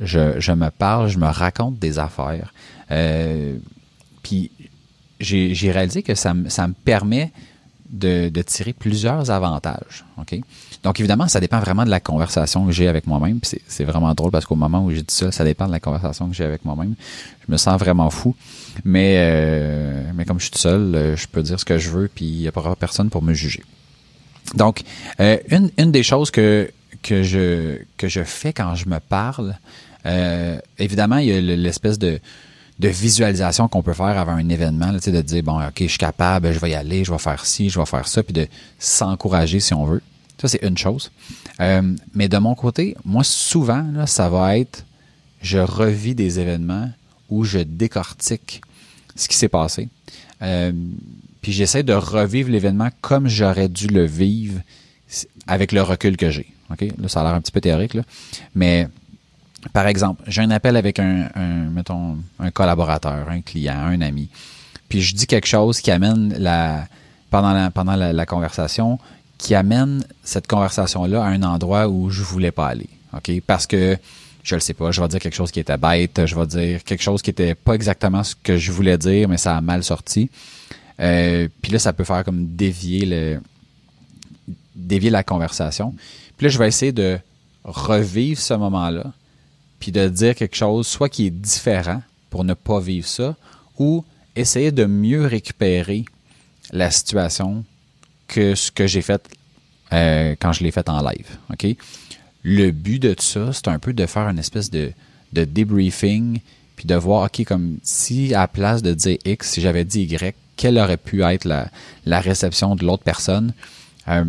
je, 0.00 0.40
je 0.40 0.52
me 0.52 0.70
parle, 0.70 1.08
je 1.08 1.18
me 1.18 1.26
raconte 1.28 1.78
des 1.78 1.98
affaires. 1.98 2.52
Euh, 2.90 3.56
puis 4.22 4.50
j'ai 5.20 5.70
réalisé 5.70 6.02
que 6.02 6.14
ça, 6.14 6.34
ça 6.48 6.66
me 6.66 6.72
permet 6.72 7.30
de, 7.90 8.28
de 8.28 8.42
tirer 8.42 8.72
plusieurs 8.72 9.30
avantages. 9.30 10.04
OK? 10.18 10.40
Donc, 10.82 11.00
évidemment, 11.00 11.28
ça 11.28 11.40
dépend 11.40 11.58
vraiment 11.58 11.84
de 11.84 11.90
la 11.90 12.00
conversation 12.00 12.64
que 12.64 12.72
j'ai 12.72 12.88
avec 12.88 13.06
moi-même. 13.06 13.40
C'est 13.42 13.84
vraiment 13.84 14.14
drôle 14.14 14.30
parce 14.30 14.46
qu'au 14.46 14.56
moment 14.56 14.84
où 14.84 14.90
j'ai 14.90 15.02
dit 15.02 15.14
ça, 15.14 15.30
ça 15.30 15.44
dépend 15.44 15.66
de 15.66 15.72
la 15.72 15.80
conversation 15.80 16.28
que 16.28 16.34
j'ai 16.34 16.44
avec 16.44 16.64
moi-même. 16.64 16.94
Je 17.46 17.52
me 17.52 17.56
sens 17.56 17.78
vraiment 17.78 18.08
fou. 18.10 18.34
Mais, 18.84 19.16
euh, 19.18 20.10
mais 20.14 20.24
comme 20.24 20.38
je 20.38 20.44
suis 20.44 20.52
tout 20.52 20.58
seul, 20.58 20.94
euh, 20.94 21.16
je 21.16 21.26
peux 21.26 21.42
dire 21.42 21.58
ce 21.58 21.64
que 21.64 21.78
je 21.78 21.90
veux, 21.90 22.08
puis 22.08 22.24
il 22.24 22.40
n'y 22.40 22.48
a 22.48 22.52
pas 22.52 22.74
personne 22.76 23.10
pour 23.10 23.22
me 23.22 23.34
juger. 23.34 23.62
Donc, 24.54 24.82
euh, 25.20 25.36
une, 25.50 25.70
une 25.76 25.92
des 25.92 26.02
choses 26.02 26.30
que, 26.30 26.70
que, 27.02 27.22
je, 27.22 27.78
que 27.96 28.08
je 28.08 28.22
fais 28.22 28.52
quand 28.52 28.74
je 28.74 28.88
me 28.88 29.00
parle, 29.00 29.58
euh, 30.06 30.58
évidemment, 30.78 31.18
il 31.18 31.28
y 31.28 31.32
a 31.32 31.40
l'espèce 31.40 31.98
de, 31.98 32.20
visualisation 32.78 33.68
qu'on 33.68 33.82
peut 33.82 33.92
faire 33.92 34.18
avant 34.18 34.32
un 34.32 34.48
événement, 34.48 34.90
là, 34.90 34.98
de 34.98 35.20
dire, 35.20 35.42
bon, 35.42 35.60
OK, 35.60 35.80
je 35.80 35.86
suis 35.86 35.98
capable, 35.98 36.52
je 36.52 36.58
vais 36.58 36.70
y 36.70 36.74
aller, 36.74 37.04
je 37.04 37.12
vais 37.12 37.18
faire 37.18 37.44
ci, 37.44 37.68
je 37.68 37.78
vais 37.78 37.86
faire 37.86 38.08
ça, 38.08 38.22
puis 38.22 38.32
de 38.32 38.46
s'encourager 38.78 39.60
si 39.60 39.74
on 39.74 39.84
veut. 39.84 40.02
Ça, 40.40 40.48
c'est 40.48 40.62
une 40.62 40.78
chose. 40.78 41.10
Euh, 41.60 41.94
mais 42.14 42.28
de 42.28 42.38
mon 42.38 42.54
côté, 42.54 42.96
moi, 43.04 43.22
souvent, 43.22 43.84
là, 43.92 44.06
ça 44.06 44.30
va 44.30 44.56
être, 44.56 44.86
je 45.42 45.58
revis 45.58 46.14
des 46.14 46.40
événements 46.40 46.90
où 47.28 47.44
je 47.44 47.58
décortique 47.58 48.62
ce 49.14 49.28
qui 49.28 49.36
s'est 49.36 49.48
passé. 49.48 49.88
Euh, 50.40 50.72
puis 51.42 51.52
j'essaie 51.52 51.82
de 51.82 51.92
revivre 51.92 52.50
l'événement 52.50 52.88
comme 53.02 53.28
j'aurais 53.28 53.68
dû 53.68 53.86
le 53.88 54.04
vivre 54.04 54.60
avec 55.46 55.72
le 55.72 55.82
recul 55.82 56.16
que 56.16 56.30
j'ai. 56.30 56.52
OK? 56.70 56.80
Là, 56.98 57.08
ça 57.08 57.20
a 57.20 57.24
l'air 57.24 57.34
un 57.34 57.40
petit 57.40 57.52
peu 57.52 57.60
théorique, 57.60 57.94
là. 57.94 58.02
Mais 58.54 58.88
par 59.72 59.86
exemple, 59.86 60.22
j'ai 60.26 60.42
un 60.42 60.50
appel 60.50 60.76
avec 60.76 60.98
un, 60.98 61.28
mettons, 61.70 62.16
un 62.38 62.50
collaborateur, 62.50 63.28
un 63.28 63.40
client, 63.40 63.76
un 63.76 64.00
ami. 64.00 64.28
Puis 64.88 65.02
je 65.02 65.14
dis 65.14 65.26
quelque 65.26 65.46
chose 65.46 65.80
qui 65.80 65.90
amène 65.90 66.34
la 66.38 66.86
pendant 67.30 67.52
la 67.52 67.70
pendant 67.70 67.94
la, 67.94 68.12
la 68.12 68.26
conversation 68.26 68.98
qui 69.38 69.54
amène 69.54 70.04
cette 70.22 70.46
conversation-là 70.46 71.22
à 71.22 71.28
un 71.28 71.42
endroit 71.42 71.88
où 71.88 72.10
je 72.10 72.22
voulais 72.22 72.50
pas 72.50 72.68
aller. 72.68 72.88
OK? 73.14 73.30
Parce 73.46 73.66
que 73.66 73.96
je 74.42 74.54
le 74.54 74.60
sais 74.60 74.74
pas, 74.74 74.90
je 74.90 75.00
vais 75.00 75.08
dire 75.08 75.20
quelque 75.20 75.34
chose 75.34 75.50
qui 75.50 75.60
était 75.60 75.76
bête, 75.76 76.26
je 76.26 76.34
vais 76.34 76.46
dire 76.46 76.84
quelque 76.84 77.02
chose 77.02 77.22
qui 77.22 77.30
était 77.30 77.54
pas 77.54 77.74
exactement 77.74 78.24
ce 78.24 78.34
que 78.34 78.56
je 78.56 78.72
voulais 78.72 78.98
dire, 78.98 79.28
mais 79.28 79.36
ça 79.36 79.56
a 79.56 79.60
mal 79.60 79.84
sorti. 79.84 80.30
Euh, 80.98 81.48
puis 81.62 81.72
là, 81.72 81.78
ça 81.78 81.92
peut 81.92 82.04
faire 82.04 82.24
comme 82.24 82.46
dévier 82.56 83.06
le 83.06 83.40
dévier 84.74 85.10
la 85.10 85.22
conversation. 85.22 85.94
Puis 86.36 86.46
là, 86.46 86.50
je 86.50 86.58
vais 86.58 86.68
essayer 86.68 86.92
de 86.92 87.18
revivre 87.64 88.40
ce 88.40 88.54
moment-là, 88.54 89.12
puis 89.80 89.90
de 89.90 90.08
dire 90.08 90.34
quelque 90.34 90.56
chose 90.56 90.86
soit 90.86 91.08
qui 91.08 91.26
est 91.26 91.30
différent 91.30 92.02
pour 92.28 92.44
ne 92.44 92.54
pas 92.54 92.78
vivre 92.78 93.08
ça, 93.08 93.34
ou 93.78 94.04
essayer 94.36 94.70
de 94.70 94.84
mieux 94.84 95.26
récupérer 95.26 96.04
la 96.70 96.90
situation 96.90 97.64
que 98.28 98.54
ce 98.54 98.70
que 98.70 98.86
j'ai 98.86 99.02
fait 99.02 99.22
euh, 99.92 100.36
quand 100.38 100.52
je 100.52 100.62
l'ai 100.62 100.70
fait 100.70 100.88
en 100.88 101.02
live. 101.02 101.26
OK? 101.52 101.66
Le 102.44 102.70
but 102.70 103.00
de 103.00 103.14
tout 103.14 103.24
ça, 103.24 103.52
c'est 103.52 103.68
un 103.68 103.78
peu 103.78 103.92
de 103.92 104.06
faire 104.06 104.28
une 104.28 104.38
espèce 104.38 104.70
de, 104.70 104.92
de 105.32 105.44
debriefing, 105.44 106.38
puis 106.76 106.86
de 106.86 106.94
voir, 106.94 107.24
OK, 107.24 107.44
comme 107.44 107.78
si 107.82 108.34
à 108.34 108.40
la 108.40 108.48
place 108.48 108.82
de 108.82 108.94
dire 108.94 109.18
X, 109.24 109.50
si 109.50 109.60
j'avais 109.60 109.84
dit 109.84 110.02
Y, 110.02 110.34
quelle 110.56 110.78
aurait 110.78 110.96
pu 110.96 111.22
être 111.22 111.44
la, 111.44 111.68
la 112.06 112.20
réception 112.20 112.76
de 112.76 112.84
l'autre 112.84 113.02
personne? 113.02 113.52
Euh, 114.08 114.24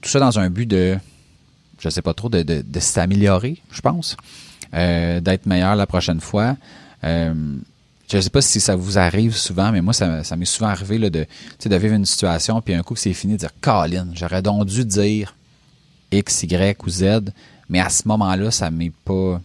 tout 0.00 0.10
ça 0.10 0.20
dans 0.20 0.38
un 0.38 0.50
but 0.50 0.66
de, 0.66 0.96
je 1.84 1.90
sais 1.90 2.02
pas 2.02 2.14
trop, 2.14 2.30
de, 2.30 2.42
de, 2.42 2.80
s'améliorer, 2.80 3.58
je 3.70 3.82
pense, 3.82 4.16
euh, 4.72 5.20
d'être 5.20 5.44
meilleur 5.44 5.76
la 5.76 5.86
prochaine 5.86 6.20
fois. 6.20 6.56
Euh, 7.04 7.34
je 8.10 8.20
sais 8.20 8.30
pas 8.30 8.40
si 8.40 8.58
ça 8.58 8.74
vous 8.74 8.96
arrive 8.98 9.36
souvent, 9.36 9.70
mais 9.70 9.82
moi, 9.82 9.92
ça, 9.92 10.36
m'est 10.36 10.44
souvent 10.46 10.68
arrivé 10.68 10.98
là, 10.98 11.10
de, 11.10 11.26
vivre 11.64 11.94
une 11.94 12.06
situation, 12.06 12.60
puis 12.62 12.72
un 12.72 12.82
coup 12.82 12.96
c'est 12.96 13.12
fini, 13.12 13.34
de 13.34 13.38
dire 13.38 13.50
Colin, 13.60 14.08
j'aurais 14.14 14.40
donc 14.40 14.64
dû 14.64 14.84
dire 14.86 15.34
X, 16.10 16.44
Y 16.44 16.82
ou 16.86 16.88
Z, 16.88 17.04
mais 17.68 17.80
à 17.80 17.90
ce 17.90 18.08
moment-là, 18.08 18.50
ça 18.50 18.70
m'est 18.70 18.92
pas 19.04 19.40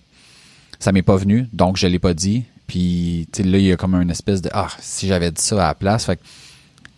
ça 0.79 0.93
m'est 0.93 1.01
pas 1.01 1.17
venu, 1.17 1.49
donc 1.51 1.75
je 1.75 1.87
l'ai 1.87 1.99
pas 1.99 2.13
dit. 2.13 2.45
Puis 2.67 3.27
là, 3.37 3.57
il 3.57 3.65
y 3.65 3.71
a 3.71 3.75
comme 3.75 3.95
une 3.95 4.11
espèce 4.11 4.41
de 4.41 4.49
Ah, 4.53 4.69
si 4.79 5.07
j'avais 5.07 5.31
dit 5.31 5.41
ça 5.41 5.55
à 5.55 5.67
la 5.69 5.75
place. 5.75 6.09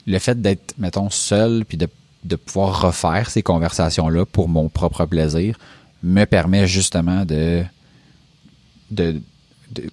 Le 0.06 0.20
fait 0.20 0.40
d'être, 0.40 0.76
mettons, 0.78 1.10
seul, 1.10 1.64
puis 1.66 1.78
de, 1.78 1.88
de 2.24 2.36
pouvoir 2.36 2.82
refaire 2.82 3.30
ces 3.30 3.42
conversations-là 3.42 4.26
pour 4.26 4.48
mon 4.48 4.70
propre 4.70 5.06
plaisir, 5.06 5.58
me 6.04 6.26
permet 6.26 6.68
justement 6.68 7.26
de, 7.26 7.64
de 8.92 9.22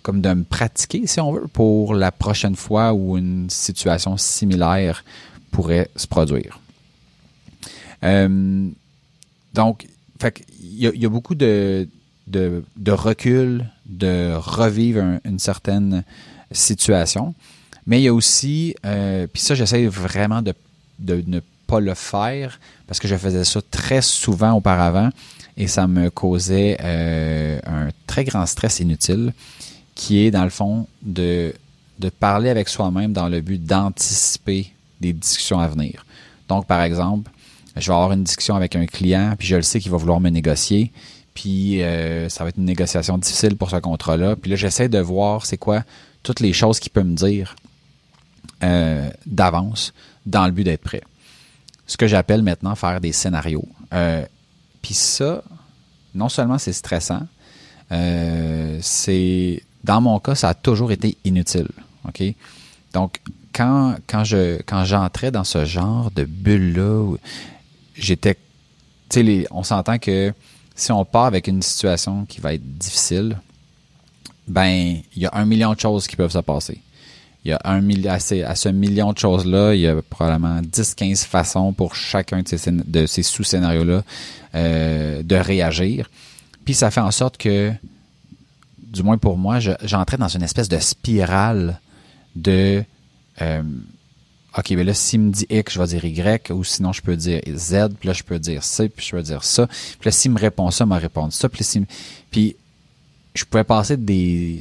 comme 0.02 0.20
de 0.20 0.32
me 0.32 0.44
pratiquer, 0.44 1.06
si 1.06 1.20
on 1.20 1.32
veut, 1.32 1.46
pour 1.46 1.94
la 1.94 2.10
prochaine 2.12 2.56
fois 2.56 2.92
où 2.92 3.16
une 3.16 3.48
situation 3.48 4.16
similaire 4.16 5.04
pourrait 5.50 5.88
se 5.96 6.06
produire. 6.06 6.60
Euh, 8.04 8.68
donc, 9.54 9.86
il, 10.60 10.84
y 10.84 10.98
y 10.98 11.06
a 11.06 11.08
beaucoup 11.08 11.34
de, 11.34 11.88
de, 12.26 12.64
de, 12.76 12.92
recul, 12.92 13.70
de 13.86 14.34
revivre 14.34 15.20
une 15.24 15.38
certaine 15.38 16.04
situation. 16.52 17.34
Mais 17.86 18.00
il 18.00 18.04
y 18.04 18.08
a 18.08 18.14
aussi, 18.14 18.74
euh, 18.84 19.26
puis 19.32 19.40
ça, 19.40 19.54
j'essaie 19.54 19.86
vraiment 19.86 20.42
de, 20.42 20.54
de 20.98 21.22
ne 21.26 21.40
pas 21.68 21.78
le 21.80 21.94
faire 21.94 22.58
parce 22.86 22.98
que 22.98 23.06
je 23.06 23.16
faisais 23.16 23.44
ça 23.44 23.60
très 23.70 24.02
souvent 24.02 24.52
auparavant 24.54 25.10
et 25.56 25.68
ça 25.68 25.86
me 25.86 26.08
causait 26.08 26.78
euh, 26.80 27.60
un 27.66 27.88
très 28.06 28.24
grand 28.24 28.46
stress 28.46 28.80
inutile 28.80 29.32
qui 29.94 30.24
est 30.24 30.30
dans 30.30 30.44
le 30.44 30.50
fond 30.50 30.86
de, 31.02 31.52
parler 32.20 32.48
avec 32.48 32.68
soi-même 32.68 33.12
dans 33.12 33.28
le 33.28 33.40
but 33.40 33.62
d'anticiper 33.62 34.72
des 35.00 35.12
discussions 35.12 35.58
à 35.58 35.68
venir. 35.68 36.06
Donc, 36.48 36.66
par 36.66 36.80
exemple, 36.82 37.30
je 37.76 37.86
vais 37.88 37.94
avoir 37.94 38.12
une 38.12 38.22
discussion 38.22 38.54
avec 38.54 38.76
un 38.76 38.86
client, 38.86 39.34
puis 39.36 39.48
je 39.48 39.56
le 39.56 39.62
sais 39.62 39.80
qu'il 39.80 39.90
va 39.90 39.98
vouloir 39.98 40.20
me 40.20 40.30
négocier, 40.30 40.92
puis 41.34 41.82
euh, 41.82 42.28
ça 42.28 42.44
va 42.44 42.50
être 42.50 42.58
une 42.58 42.64
négociation 42.64 43.18
difficile 43.18 43.56
pour 43.56 43.70
ce 43.70 43.76
contrat-là. 43.76 44.36
Puis 44.36 44.50
là, 44.50 44.56
j'essaie 44.56 44.88
de 44.88 45.00
voir 45.00 45.44
c'est 45.44 45.58
quoi 45.58 45.82
toutes 46.22 46.40
les 46.40 46.52
choses 46.52 46.78
qu'il 46.78 46.92
peut 46.92 47.02
me 47.02 47.14
dire 47.14 47.56
euh, 48.62 49.10
d'avance 49.26 49.92
dans 50.24 50.46
le 50.46 50.52
but 50.52 50.64
d'être 50.64 50.82
prêt. 50.82 51.02
Ce 51.88 51.96
que 51.96 52.06
j'appelle 52.06 52.42
maintenant 52.42 52.76
faire 52.76 53.00
des 53.00 53.12
scénarios. 53.12 53.66
Euh, 53.92 54.24
puis 54.80 54.94
ça, 54.94 55.42
non 56.14 56.28
seulement 56.28 56.58
c'est 56.58 56.72
stressant, 56.72 57.26
euh, 57.90 58.78
c'est 58.80 59.62
dans 59.82 60.00
mon 60.00 60.20
cas, 60.20 60.36
ça 60.36 60.50
a 60.50 60.54
toujours 60.54 60.92
été 60.92 61.16
inutile. 61.24 61.68
OK? 62.06 62.22
Donc, 62.92 63.20
quand, 63.52 63.96
quand 64.06 64.22
je 64.22 64.60
quand 64.62 64.84
j'entrais 64.84 65.30
dans 65.30 65.44
ce 65.44 65.64
genre 65.64 66.10
de 66.12 66.24
bulle-là, 66.24 67.16
j'étais. 67.96 68.36
Tu 69.08 69.24
sais, 69.24 69.46
on 69.50 69.62
s'entend 69.62 69.98
que 69.98 70.32
si 70.74 70.92
on 70.92 71.04
part 71.04 71.24
avec 71.24 71.48
une 71.48 71.62
situation 71.62 72.24
qui 72.26 72.40
va 72.40 72.54
être 72.54 72.78
difficile, 72.78 73.40
ben, 74.46 75.00
il 75.14 75.22
y 75.22 75.26
a 75.26 75.30
un 75.32 75.44
million 75.44 75.72
de 75.72 75.80
choses 75.80 76.06
qui 76.06 76.16
peuvent 76.16 76.30
se 76.30 76.38
passer. 76.38 76.80
Il 77.44 77.50
y 77.50 77.54
a 77.54 77.60
un 77.64 77.80
million, 77.80 78.10
à, 78.10 78.18
ce 78.18 78.68
million 78.68 79.12
de 79.12 79.18
choses-là, 79.18 79.74
il 79.74 79.80
y 79.80 79.86
a 79.86 80.02
probablement 80.02 80.60
10-15 80.60 81.24
façons 81.24 81.72
pour 81.72 81.94
chacun 81.94 82.42
de 82.42 83.06
ces, 83.06 83.22
sous-scénarios-là 83.22 84.02
euh, 84.54 85.22
de 85.22 85.36
réagir. 85.36 86.10
Puis 86.64 86.74
ça 86.74 86.90
fait 86.90 87.00
en 87.00 87.10
sorte 87.10 87.38
que 87.38 87.72
du 88.78 89.02
moins 89.02 89.18
pour 89.18 89.38
moi, 89.38 89.58
j'entrais 89.82 90.16
dans 90.16 90.28
une 90.28 90.42
espèce 90.42 90.68
de 90.68 90.78
spirale 90.78 91.80
de 92.34 92.82
euh, 93.40 93.62
OK, 94.56 94.70
mais 94.70 94.84
là, 94.84 94.94
s'il 94.94 95.20
me 95.20 95.30
dit 95.30 95.46
X, 95.50 95.74
je 95.74 95.78
vais 95.78 95.86
dire 95.86 96.04
Y, 96.04 96.50
ou 96.50 96.64
sinon 96.64 96.92
je 96.92 97.02
peux 97.02 97.16
dire 97.16 97.40
Z, 97.54 97.90
puis 98.00 98.08
là, 98.08 98.12
je 98.12 98.22
peux 98.22 98.38
dire 98.38 98.64
C, 98.64 98.88
puis 98.88 99.06
je 99.06 99.12
peux 99.12 99.22
dire 99.22 99.44
ça. 99.44 99.66
Puis 99.66 100.06
là, 100.06 100.10
s'il 100.10 100.32
me 100.32 100.38
répond 100.38 100.70
ça, 100.70 100.84
il 100.84 100.88
m'a 100.88 100.98
répondu 100.98 101.36
ça. 101.36 101.48
Puis, 101.48 101.64
là, 101.64 101.86
puis 102.30 102.56
je 103.34 103.44
pouvais 103.44 103.64
passer 103.64 103.96
des. 103.96 104.60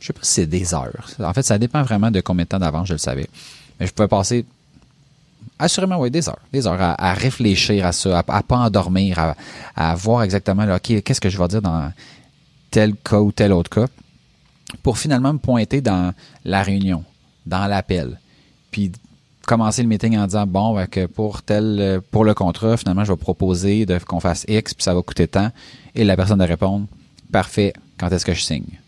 Je 0.00 0.06
sais 0.06 0.12
pas 0.12 0.20
si 0.22 0.32
c'est 0.32 0.46
des 0.46 0.74
heures. 0.74 1.10
En 1.20 1.32
fait, 1.32 1.42
ça 1.42 1.58
dépend 1.58 1.82
vraiment 1.82 2.10
de 2.10 2.20
combien 2.20 2.44
de 2.44 2.48
temps 2.48 2.58
d'avance 2.58 2.88
je 2.88 2.94
le 2.94 2.98
savais. 2.98 3.28
Mais 3.78 3.86
je 3.86 3.92
pouvais 3.92 4.08
passer 4.08 4.44
assurément, 5.58 5.98
oui, 5.98 6.10
des 6.10 6.28
heures. 6.28 6.40
Des 6.52 6.66
heures 6.66 6.80
à, 6.80 7.14
réfléchir 7.14 7.86
à 7.86 7.92
ça, 7.92 8.20
à, 8.20 8.36
à 8.38 8.42
pas 8.42 8.56
endormir, 8.56 9.34
à, 9.76 9.94
voir 9.94 10.22
exactement, 10.22 10.64
là, 10.64 10.76
OK, 10.76 11.02
qu'est-ce 11.02 11.20
que 11.20 11.28
je 11.28 11.38
vais 11.38 11.48
dire 11.48 11.62
dans 11.62 11.92
tel 12.70 12.94
cas 12.96 13.20
ou 13.20 13.32
tel 13.32 13.52
autre 13.52 13.70
cas, 13.70 13.86
pour 14.82 14.98
finalement 14.98 15.32
me 15.32 15.38
pointer 15.38 15.80
dans 15.80 16.14
la 16.44 16.62
réunion, 16.62 17.04
dans 17.46 17.66
l'appel, 17.66 18.18
puis 18.70 18.92
commencer 19.46 19.82
le 19.82 19.88
meeting 19.88 20.16
en 20.16 20.26
disant 20.26 20.46
bon 20.46 20.74
ben, 20.74 20.86
que 20.86 21.06
pour 21.06 21.42
tel 21.42 22.00
pour 22.12 22.24
le 22.24 22.34
contrat 22.34 22.76
finalement 22.76 23.04
je 23.04 23.10
vais 23.10 23.18
proposer 23.18 23.84
qu'on 24.06 24.20
fasse 24.20 24.44
X 24.46 24.74
puis 24.74 24.84
ça 24.84 24.94
va 24.94 25.02
coûter 25.02 25.26
tant 25.26 25.50
et 25.96 26.04
la 26.04 26.14
personne 26.14 26.38
de 26.38 26.44
répondre 26.44 26.86
parfait 27.32 27.72
quand 27.98 28.12
est-ce 28.12 28.24
que 28.24 28.34
je 28.34 28.42
signe? 28.42 28.78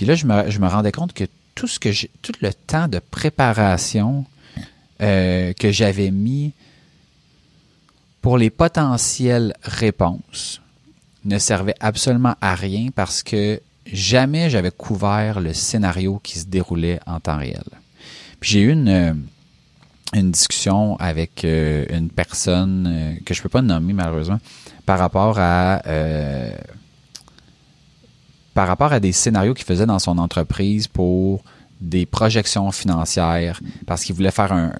Puis 0.00 0.06
là 0.06 0.14
je 0.14 0.24
me, 0.24 0.66
rendais 0.66 0.92
compte 0.92 1.12
que 1.12 1.24
tout 1.54 1.66
ce 1.66 1.78
que 1.78 1.92
j'ai 1.92 2.10
tout 2.22 2.32
le 2.40 2.54
temps 2.54 2.88
de 2.88 3.00
préparation 3.00 4.24
euh, 5.02 5.52
que 5.52 5.70
j'avais 5.70 6.10
mis 6.10 6.54
pour 8.22 8.38
les 8.38 8.48
potentielles 8.48 9.52
réponses 9.62 10.62
ne 11.26 11.38
servait 11.38 11.74
absolument 11.80 12.34
à 12.40 12.54
rien 12.54 12.88
parce 12.94 13.22
que 13.22 13.60
jamais 13.92 14.48
j'avais 14.48 14.70
couvert 14.70 15.38
le 15.38 15.52
scénario 15.52 16.18
qui 16.22 16.38
se 16.38 16.46
déroulait 16.46 16.98
en 17.06 17.20
temps 17.20 17.36
réel. 17.36 17.60
Puis 18.40 18.52
j'ai 18.52 18.60
eu 18.60 18.72
une, 18.72 19.22
discussion 20.14 20.96
avec 20.96 21.44
euh, 21.44 21.84
une 21.90 22.08
personne 22.08 22.86
euh, 22.88 23.14
que 23.26 23.34
je 23.34 23.42
peux 23.42 23.50
pas 23.50 23.60
nommer 23.60 23.92
malheureusement 23.92 24.40
par 24.86 24.98
rapport 24.98 25.38
à 25.38 25.82
par 28.54 28.66
rapport 28.66 28.92
à 28.92 29.00
des 29.00 29.12
scénarios 29.12 29.54
qu'il 29.54 29.64
faisait 29.64 29.86
dans 29.86 29.98
son 29.98 30.18
entreprise 30.18 30.88
pour 30.88 31.42
des 31.80 32.06
projections 32.06 32.70
financières 32.72 33.60
parce 33.86 34.04
qu'il 34.04 34.14
voulait 34.14 34.30
faire 34.30 34.52
un 34.52 34.72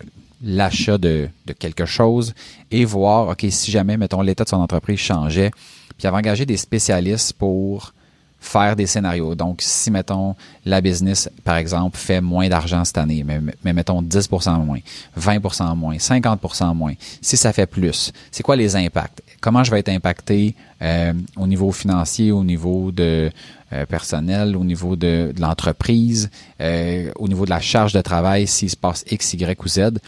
l'achat 0.42 0.96
de, 0.96 1.28
de 1.46 1.52
quelque 1.52 1.84
chose 1.84 2.34
et 2.70 2.84
voir 2.84 3.28
ok 3.28 3.46
si 3.50 3.70
jamais 3.70 3.96
mettons 3.96 4.22
l'état 4.22 4.44
de 4.44 4.48
son 4.48 4.56
entreprise 4.56 4.98
changeait 4.98 5.50
puis 5.50 6.04
il 6.04 6.06
avait 6.06 6.16
engagé 6.16 6.46
des 6.46 6.56
spécialistes 6.56 7.34
pour 7.34 7.92
faire 8.40 8.74
des 8.74 8.86
scénarios. 8.86 9.34
Donc, 9.34 9.60
si, 9.60 9.90
mettons, 9.90 10.34
la 10.64 10.80
business, 10.80 11.28
par 11.44 11.56
exemple, 11.56 11.98
fait 11.98 12.20
moins 12.20 12.48
d'argent 12.48 12.84
cette 12.84 12.98
année, 12.98 13.22
mais, 13.22 13.38
mais 13.62 13.72
mettons 13.72 14.02
10% 14.02 14.64
moins, 14.64 14.78
20% 15.18 15.76
moins, 15.76 15.96
50% 15.96 16.74
moins, 16.74 16.94
si 17.20 17.36
ça 17.36 17.52
fait 17.52 17.66
plus, 17.66 18.12
c'est 18.30 18.42
quoi 18.42 18.56
les 18.56 18.74
impacts? 18.76 19.22
Comment 19.40 19.62
je 19.62 19.70
vais 19.70 19.80
être 19.80 19.90
impacté 19.90 20.54
euh, 20.82 21.12
au 21.36 21.46
niveau 21.46 21.70
financier, 21.70 22.32
au 22.32 22.44
niveau 22.44 22.90
de 22.90 23.30
euh, 23.72 23.86
personnel, 23.86 24.56
au 24.56 24.64
niveau 24.64 24.96
de, 24.96 25.32
de 25.34 25.40
l'entreprise, 25.40 26.30
euh, 26.60 27.10
au 27.16 27.28
niveau 27.28 27.44
de 27.44 27.50
la 27.50 27.60
charge 27.60 27.92
de 27.92 28.00
travail, 28.00 28.46
s'il 28.46 28.70
se 28.70 28.76
passe 28.76 29.04
X, 29.10 29.34
Y 29.34 29.62
ou 29.62 29.68
Z? 29.68 29.98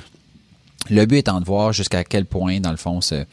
Le 0.90 1.04
but 1.04 1.18
étant 1.18 1.40
de 1.40 1.44
voir 1.44 1.72
jusqu'à 1.72 2.02
quel 2.02 2.26
point, 2.26 2.60
dans 2.60 2.72
le 2.72 2.76
fond, 2.76 3.00
ce, 3.00 3.24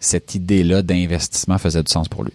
cette 0.00 0.34
idée-là 0.34 0.82
d'investissement 0.82 1.58
faisait 1.58 1.82
du 1.82 1.90
sens 1.90 2.08
pour 2.08 2.24
lui. 2.24 2.32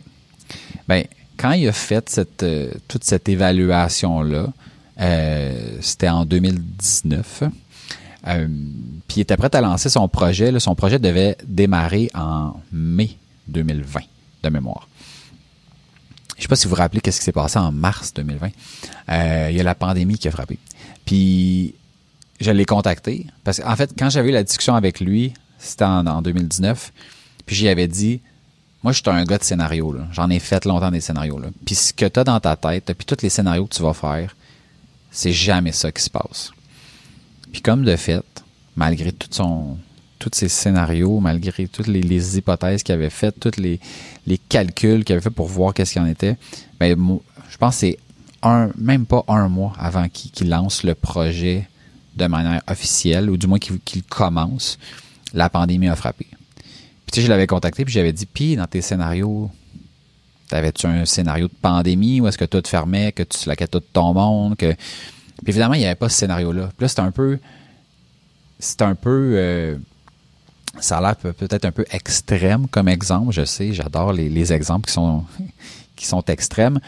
Ben, 0.88 1.06
quand 1.42 1.54
il 1.54 1.68
a 1.68 1.72
fait 1.72 2.22
euh, 2.44 2.72
toute 2.88 3.04
cette 3.04 3.28
évaluation-là, 3.28 4.54
euh, 5.00 5.78
c'était 5.82 6.10
en 6.10 6.24
2019. 6.24 7.44
Euh, 8.28 8.48
puis 9.08 9.18
il 9.18 9.22
était 9.22 9.36
prêt 9.38 9.54
à 9.56 9.62
lancer 9.62 9.90
son 9.90 10.08
projet. 10.08 10.58
son 10.60 10.76
projet 10.76 11.00
devait 11.00 11.36
démarrer 11.48 12.12
en 12.14 12.54
mai 12.72 13.18
2020, 13.48 14.02
de 14.44 14.50
mémoire. 14.50 14.88
Je 16.36 16.38
ne 16.38 16.42
sais 16.44 16.48
pas 16.48 16.56
si 16.56 16.66
vous 16.66 16.72
vous 16.72 16.76
rappelez 16.76 17.02
qu'est-ce 17.02 17.20
qui 17.20 17.26
s'est 17.26 17.32
passé 17.32 17.58
en 17.58 17.72
mars 17.72 18.14
2020. 18.14 18.50
il 19.50 19.56
y 19.56 19.60
a 19.60 19.64
la 19.64 19.76
pandémie 19.76 20.20
qui 20.20 20.28
a 20.28 20.32
frappé. 20.32 20.60
Puis 21.06 21.74
je 22.40 22.52
l'ai 22.52 22.66
contacté 22.66 23.26
parce 23.44 23.60
qu'en 23.60 23.76
fait, 23.76 23.92
quand 23.98 24.12
j'avais 24.12 24.30
eu 24.30 24.34
la 24.34 24.44
discussion 24.44 24.76
avec 24.76 25.00
lui, 25.00 25.34
c'était 25.58 25.86
en, 25.86 26.06
en 26.06 26.22
2019, 26.22 26.94
puis 27.46 27.56
j'y 27.56 27.68
avais 27.68 27.88
dit, 27.88 28.22
moi, 28.84 28.94
je 28.94 29.02
suis 29.02 29.10
un 29.10 29.24
gars 29.26 29.38
de 29.38 29.44
scénario. 29.44 29.96
J'en 30.12 30.30
ai 30.30 30.40
fait 30.40 30.66
longtemps 30.66 30.90
des 30.90 31.02
scénarios. 31.02 31.38
Là. 31.38 31.50
Puis 31.66 31.76
ce 31.76 31.94
que 31.94 32.06
tu 32.06 32.20
as 32.20 32.24
dans 32.24 32.40
ta 32.40 32.56
tête, 32.56 32.92
puis 32.98 33.06
tous 33.06 33.22
les 33.22 33.30
scénarios 33.30 33.66
que 33.66 33.76
tu 33.76 33.84
vas 33.84 33.94
faire, 33.94 34.36
c'est 35.12 35.34
jamais 35.34 35.72
ça 35.72 35.92
qui 35.92 36.02
se 36.02 36.10
passe. 36.10 36.52
Puis 37.52 37.62
comme 37.62 37.84
de 37.84 37.96
fait, 37.96 38.24
malgré 38.76 39.12
tout 39.12 39.30
tous 40.20 40.30
ces 40.34 40.50
scénarios, 40.50 41.20
malgré 41.20 41.68
toutes 41.68 41.88
les, 41.88 42.38
hypothèses 42.38 42.84
qu'il 42.84 42.94
avait 42.94 43.10
faites, 43.10 43.40
tous 43.40 43.60
les, 43.60 43.80
calculs 44.50 45.04
qu'il 45.04 45.14
avait 45.14 45.22
fait 45.22 45.32
pour 45.32 45.48
voir 45.48 45.74
qu'est-ce 45.74 45.94
qu'il 45.94 46.02
en 46.02 46.06
était, 46.08 46.38
ben, 46.80 46.96
je 47.50 47.58
pense 47.58 47.76
que 47.76 47.80
c'est 47.80 47.98
un, 48.44 48.70
même 48.78 49.06
pas 49.06 49.24
un 49.28 49.48
mois 49.48 49.74
avant 49.80 50.08
qu'il 50.10 50.50
lance 50.50 50.84
le 50.84 50.94
projet 50.96 51.68
de 52.16 52.28
manière 52.28 52.62
officielle, 52.68 53.30
ou 53.30 53.38
du 53.38 53.48
moins 53.48 53.60
qu'il 53.60 54.04
commence, 54.04 54.78
la 55.34 55.50
pandémie 55.50 55.88
a 55.88 55.96
frappé 55.96 56.28
tu 57.12 57.20
sais, 57.20 57.26
je 57.26 57.30
l'avais 57.30 57.48
contacté, 57.48 57.84
puis 57.84 57.94
j'avais 57.94 58.14
dit, 58.14 58.26
puis 58.26 58.56
dans 58.56 58.68
tes 58.68 58.82
scénarios, 58.82 59.52
t'avais-tu 60.48 60.88
un 60.88 61.06
scénario 61.06 61.48
de 61.48 61.54
pandémie, 61.54 62.22
ou 62.22 62.28
est-ce 62.28 62.38
que 62.38 62.46
tout 62.46 62.62
fermait, 62.66 63.12
que 63.12 63.24
tu 63.24 63.38
slaquais 63.38 63.68
tout 63.68 63.82
ton 63.82 64.14
monde, 64.14 64.56
que... 64.56 64.74
Puis 64.74 65.50
évidemment, 65.50 65.74
il 65.74 65.80
n'y 65.80 65.86
avait 65.86 65.96
pas 65.96 66.10
ce 66.10 66.18
scénario-là. 66.18 66.70
Puis 66.78 66.86
là, 66.86 66.88
c'était 66.88 67.02
un 67.02 67.12
peu... 67.12 67.40
C'est 68.60 68.82
un 68.82 68.96
peu... 68.96 69.34
Euh, 69.36 69.78
ça 70.80 71.00
a 71.00 71.02
l'air 71.02 71.16
peut-être 71.16 71.66
un 71.66 71.72
peu 71.72 71.86
extrême 71.92 72.68
comme 72.68 72.88
exemple, 72.88 73.34
je 73.34 73.44
sais, 73.44 73.74
j'adore 73.74 74.14
les, 74.14 74.54
exemples 74.54 74.88
qui 74.88 74.94
sont, 74.94 75.26
qui 75.96 76.06
sont 76.06 76.24
extrêmes. 76.26 76.80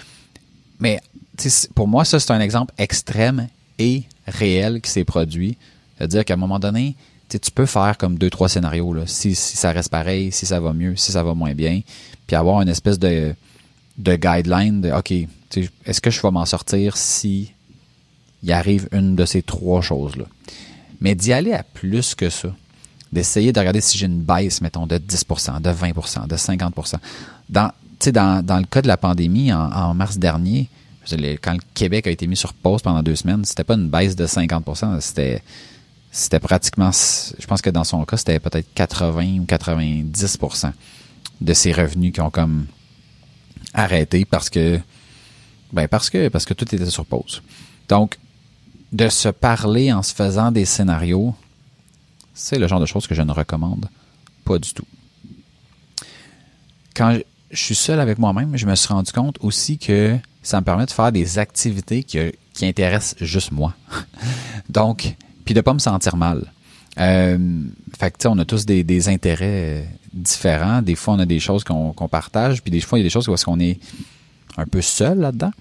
Mais 0.80 1.02
pour 1.76 1.88
moi, 1.88 2.06
ça, 2.06 2.20
c'est 2.20 2.32
un 2.32 2.40
exemple 2.40 2.74
extrême 2.78 3.48
et 3.80 4.04
réel 4.28 4.82
qui 4.82 4.90
s'est 4.90 5.04
produit. 5.04 5.58
C'est-à-dire 5.98 6.26
qu'à 6.26 6.36
un 6.36 6.38
moment 6.38 6.60
donné, 6.60 6.96
tu 7.40 7.52
peux 7.52 7.66
faire 7.66 7.98
comme 7.98 8.18
deux, 8.18 8.30
trois 8.30 8.50
scénarios, 8.50 8.94
là, 8.94 9.04
si, 9.06 9.36
ça 9.36 9.72
reste 9.72 9.90
pareil, 9.90 10.32
si 10.32 10.46
ça 10.46 10.60
va 10.60 10.74
mieux, 10.74 10.96
si 10.96 11.12
ça 11.12 11.24
va 11.24 11.34
moins 11.34 11.54
bien, 11.54 11.82
puis 12.28 12.36
avoir 12.36 12.62
une 12.62 12.70
espèce 12.70 13.00
de, 13.00 13.36
de 13.98 14.16
guideline 14.16 14.82
de 14.82 14.92
OK, 14.92 15.12
est-ce 15.86 16.02
que 16.02 16.10
je 16.10 16.22
vais 16.22 16.32
m'en 16.32 16.46
sortir 16.46 16.98
si 16.98 17.52
il 18.42 18.52
arrive 18.52 18.88
une 18.92 19.16
de 19.16 19.26
ces 19.26 19.42
trois 19.42 19.82
choses-là? 19.82 20.26
Mais 21.02 21.16
d'y 21.16 21.34
aller 21.34 21.54
à 21.54 21.64
plus 21.64 22.16
que 22.16 22.30
ça, 22.30 22.50
d'essayer 23.12 23.54
de 23.54 23.60
regarder 23.60 23.82
si 23.82 23.98
j'ai 23.98 24.08
une 24.08 24.22
baisse, 24.22 24.62
mettons, 24.62 24.88
de 24.88 24.98
10% 24.98 25.62
de 25.62 25.70
20% 25.70 26.28
de 26.28 26.36
50 26.36 26.74
Dans, 27.50 27.72
dans, 28.12 28.46
dans 28.46 28.58
le 28.58 28.66
cas 28.66 28.82
de 28.82 28.88
la 28.88 28.98
pandémie, 28.98 29.54
en, 29.54 29.94
mars 29.94 30.18
dernier, 30.18 30.70
quand 31.42 31.54
le 31.54 31.60
Québec 31.74 32.08
a 32.08 32.12
été 32.12 32.28
mis 32.28 32.38
sur 32.38 32.54
pause 32.54 32.82
pendant 32.82 33.04
deux 33.04 33.16
semaines, 33.16 33.46
c'était 33.46 33.64
pas 33.64 33.76
une 33.76 33.90
baisse 33.90 34.16
de 34.16 34.26
50% 34.26 35.00
c'était 35.02 35.44
c'était 36.14 36.40
pratiquement, 36.40 36.92
je 36.92 37.46
pense 37.48 37.64
que 37.64 37.72
dans 37.72 37.84
son 37.84 38.06
cas, 38.06 38.18
c'était 38.18 38.40
peut-être 38.40 38.72
80 38.76 39.40
ou 39.40 39.46
90% 39.46 40.72
de 41.42 41.54
ses 41.54 41.74
revenus 41.74 42.14
qui 42.14 42.22
ont 42.22 42.30
comme 42.30 42.68
arrêté 43.74 44.24
parce 44.24 44.52
que, 44.52 44.80
ben 45.74 45.88
parce 45.88 46.12
que, 46.12 46.30
parce 46.30 46.46
que 46.46 46.54
tout 46.54 46.74
était 46.74 46.86
sur 46.86 47.08
pause. 47.08 47.42
Donc, 47.90 48.20
de 48.92 49.10
se 49.10 49.28
parler 49.28 49.92
en 49.92 50.04
se 50.04 50.14
faisant 50.14 50.52
des 50.52 50.66
scénarios, 50.66 51.34
c'est 52.36 52.60
le 52.60 52.68
genre 52.68 52.80
de 52.80 52.86
choses 52.86 53.08
que 53.08 53.16
je 53.16 53.24
ne 53.24 53.32
recommande 53.32 53.90
pas 54.46 54.60
du 54.60 54.72
tout. 54.72 54.86
Quand 56.96 57.18
je 57.50 57.60
suis 57.60 57.76
seul 57.76 58.00
avec 58.00 58.20
moi-même, 58.20 58.56
je 58.56 58.68
me 58.68 58.76
suis 58.76 58.94
rendu 58.94 59.12
compte 59.12 59.38
aussi 59.42 59.80
que 59.80 60.16
ça 60.44 60.60
me 60.60 60.66
permet 60.66 60.86
de 60.86 60.92
faire 60.92 61.12
des 61.12 61.40
activités 61.40 62.04
qui, 62.04 62.20
qui 62.54 62.68
intéressent 62.68 63.16
juste 63.20 63.52
moi. 63.52 63.74
Donc, 64.70 65.16
puis 65.46 65.54
de 65.54 65.62
pas 65.62 65.74
me 65.74 65.80
sentir 65.80 66.16
mal. 66.16 66.52
Euh, 67.00 67.38
fait 67.98 68.12
que, 68.12 68.28
on 68.28 68.38
a 68.38 68.46
tous 68.46 68.66
des, 68.66 68.84
des, 68.84 69.10
intérêts 69.10 69.88
différents. 70.14 70.82
Des 70.82 70.96
fois, 70.96 71.16
on 71.16 71.20
a 71.20 71.26
des 71.26 71.40
choses 71.40 71.64
qu'on 71.64 72.08
partage, 72.10 72.62
puis 72.62 72.72
des 72.72 72.82
fois, 72.82 73.00
il 73.00 73.02
y 73.02 73.06
a 73.06 73.08
des 73.08 73.10
choses 73.10 73.28
où 73.28 73.34
est-ce 73.34 73.46
qu'on 73.46 73.60
est 73.60 73.80
un 74.58 74.66
peu 74.66 74.82
seul 74.82 75.20
là-dedans. 75.20 75.52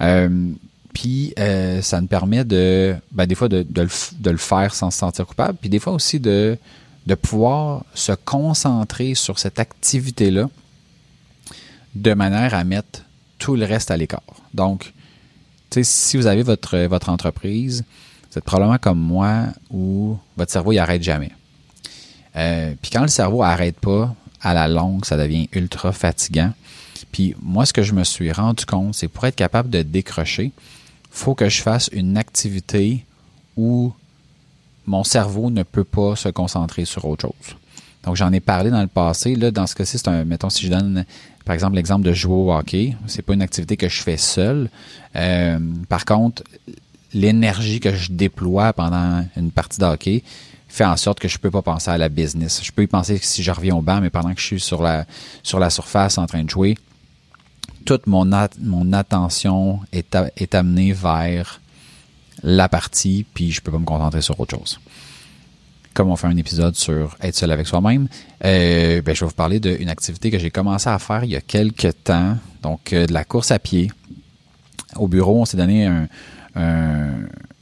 Euh, 0.00 0.50
puis 0.92 1.32
euh, 1.38 1.82
ça 1.82 2.00
nous 2.00 2.08
permet 2.08 2.44
de, 2.44 2.96
ben, 3.12 3.26
des 3.26 3.34
fois, 3.34 3.48
de, 3.48 3.62
de, 3.62 3.82
le, 3.82 3.88
de, 4.18 4.30
le, 4.30 4.36
faire 4.36 4.74
sans 4.74 4.90
se 4.90 4.98
sentir 4.98 5.26
coupable, 5.26 5.56
puis 5.60 5.70
des 5.70 5.78
fois 5.78 5.92
aussi 5.92 6.18
de, 6.18 6.58
de 7.06 7.14
pouvoir 7.14 7.84
se 7.94 8.12
concentrer 8.12 9.14
sur 9.14 9.38
cette 9.38 9.60
activité-là 9.60 10.50
de 11.94 12.14
manière 12.14 12.54
à 12.54 12.64
mettre 12.64 13.04
tout 13.38 13.56
le 13.56 13.64
reste 13.64 13.90
à 13.90 13.96
l'écart. 13.96 14.22
Donc, 14.54 14.92
si 15.82 16.16
vous 16.16 16.26
avez 16.26 16.42
votre, 16.42 16.78
votre 16.86 17.08
entreprise, 17.08 17.84
vous 18.30 18.38
êtes 18.38 18.44
probablement 18.44 18.78
comme 18.78 18.98
moi 18.98 19.46
où 19.70 20.16
votre 20.36 20.52
cerveau, 20.52 20.72
il 20.72 20.78
arrête 20.78 21.02
jamais. 21.02 21.32
Euh, 22.36 22.74
puis 22.80 22.90
quand 22.90 23.02
le 23.02 23.08
cerveau 23.08 23.42
arrête 23.42 23.78
pas, 23.78 24.14
à 24.40 24.54
la 24.54 24.68
longue, 24.68 25.04
ça 25.04 25.16
devient 25.16 25.48
ultra 25.52 25.92
fatigant. 25.92 26.52
Puis 27.12 27.34
moi, 27.42 27.66
ce 27.66 27.72
que 27.72 27.82
je 27.82 27.92
me 27.92 28.04
suis 28.04 28.32
rendu 28.32 28.64
compte, 28.66 28.94
c'est 28.94 29.08
pour 29.08 29.26
être 29.26 29.36
capable 29.36 29.70
de 29.70 29.82
décrocher, 29.82 30.52
faut 31.10 31.34
que 31.34 31.48
je 31.48 31.60
fasse 31.62 31.90
une 31.92 32.16
activité 32.16 33.04
où 33.56 33.92
mon 34.86 35.04
cerveau 35.04 35.50
ne 35.50 35.62
peut 35.62 35.84
pas 35.84 36.16
se 36.16 36.28
concentrer 36.28 36.84
sur 36.84 37.04
autre 37.04 37.22
chose. 37.22 37.56
Donc, 38.04 38.16
j'en 38.16 38.32
ai 38.32 38.40
parlé 38.40 38.70
dans 38.70 38.80
le 38.80 38.86
passé. 38.86 39.34
Là, 39.34 39.50
dans 39.50 39.66
ce 39.66 39.74
cas-ci, 39.74 39.98
c'est 39.98 40.08
un, 40.08 40.24
mettons, 40.24 40.48
si 40.48 40.64
je 40.64 40.70
donne, 40.70 41.04
par 41.44 41.52
exemple, 41.52 41.76
l'exemple 41.76 42.04
de 42.04 42.14
jouer 42.14 42.34
au 42.34 42.52
hockey, 42.52 42.96
c'est 43.06 43.22
pas 43.22 43.34
une 43.34 43.42
activité 43.42 43.76
que 43.76 43.88
je 43.88 44.02
fais 44.02 44.16
seul. 44.16 44.70
Euh, 45.16 45.58
par 45.88 46.06
contre, 46.06 46.42
l'énergie 47.12 47.80
que 47.80 47.94
je 47.94 48.12
déploie 48.12 48.72
pendant 48.72 49.24
une 49.36 49.50
partie 49.50 49.78
de 49.78 49.84
fait 50.68 50.84
en 50.84 50.96
sorte 50.96 51.18
que 51.18 51.28
je 51.28 51.38
peux 51.38 51.50
pas 51.50 51.62
penser 51.62 51.90
à 51.90 51.98
la 51.98 52.08
business. 52.08 52.60
Je 52.62 52.70
peux 52.70 52.82
y 52.82 52.86
penser 52.86 53.18
si 53.20 53.42
je 53.42 53.50
reviens 53.50 53.74
au 53.74 53.82
banc, 53.82 54.00
mais 54.00 54.10
pendant 54.10 54.32
que 54.32 54.40
je 54.40 54.46
suis 54.46 54.60
sur 54.60 54.82
la, 54.82 55.04
sur 55.42 55.58
la 55.58 55.68
surface 55.68 56.16
en 56.16 56.26
train 56.26 56.44
de 56.44 56.50
jouer, 56.50 56.76
toute 57.84 58.06
mon, 58.06 58.30
attention 58.92 59.80
est, 59.92 60.16
est 60.36 60.54
amenée 60.54 60.92
vers 60.92 61.60
la 62.42 62.68
partie, 62.68 63.26
puis 63.34 63.50
je 63.50 63.60
peux 63.60 63.72
pas 63.72 63.78
me 63.78 63.84
concentrer 63.84 64.22
sur 64.22 64.38
autre 64.38 64.56
chose. 64.56 64.80
Comme 65.92 66.08
on 66.08 66.16
fait 66.16 66.28
un 66.28 66.36
épisode 66.36 66.76
sur 66.76 67.16
être 67.20 67.34
seul 67.34 67.50
avec 67.50 67.66
soi-même, 67.66 68.06
euh, 68.44 69.02
ben, 69.02 69.14
je 69.14 69.20
vais 69.20 69.26
vous 69.26 69.34
parler 69.34 69.58
d'une 69.58 69.88
activité 69.88 70.30
que 70.30 70.38
j'ai 70.38 70.50
commencé 70.50 70.88
à 70.88 70.98
faire 71.00 71.24
il 71.24 71.30
y 71.30 71.36
a 71.36 71.40
quelques 71.40 72.04
temps, 72.04 72.36
donc 72.62 72.92
euh, 72.92 73.06
de 73.06 73.12
la 73.12 73.24
course 73.24 73.50
à 73.50 73.58
pied. 73.58 73.90
Au 74.96 75.08
bureau, 75.08 75.40
on 75.40 75.44
s'est 75.44 75.56
donné 75.56 75.86
un, 75.86 76.06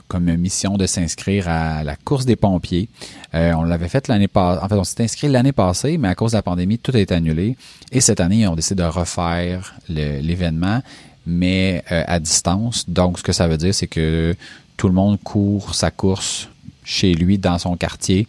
comme 0.08 0.34
mission 0.36 0.76
de 0.76 0.86
s'inscrire 0.86 1.48
à 1.48 1.84
la 1.84 1.94
course 1.94 2.24
des 2.24 2.34
pompiers. 2.34 2.88
Euh, 3.34 3.52
on 3.52 3.62
l'avait 3.62 3.88
fait 3.88 4.08
l'année 4.08 4.26
passée. 4.26 4.60
En 4.62 4.68
fait, 4.68 4.74
on 4.74 4.84
s'est 4.84 5.04
inscrit 5.04 5.28
l'année 5.28 5.52
passée, 5.52 5.98
mais 5.98 6.08
à 6.08 6.14
cause 6.14 6.32
de 6.32 6.38
la 6.38 6.42
pandémie, 6.42 6.78
tout 6.78 6.92
a 6.94 6.98
été 6.98 7.14
annulé. 7.14 7.56
Et 7.92 8.00
cette 8.00 8.20
année, 8.20 8.48
on 8.48 8.56
décide 8.56 8.78
de 8.78 8.84
refaire 8.84 9.74
l'événement, 9.88 10.82
mais 11.26 11.84
euh, 11.92 12.02
à 12.06 12.18
distance. 12.18 12.88
Donc, 12.88 13.18
ce 13.18 13.22
que 13.22 13.32
ça 13.32 13.46
veut 13.46 13.58
dire, 13.58 13.74
c'est 13.74 13.86
que 13.86 14.34
tout 14.76 14.88
le 14.88 14.94
monde 14.94 15.18
court 15.22 15.74
sa 15.74 15.90
course 15.90 16.48
chez 16.84 17.12
lui, 17.12 17.36
dans 17.36 17.58
son 17.58 17.76
quartier, 17.76 18.26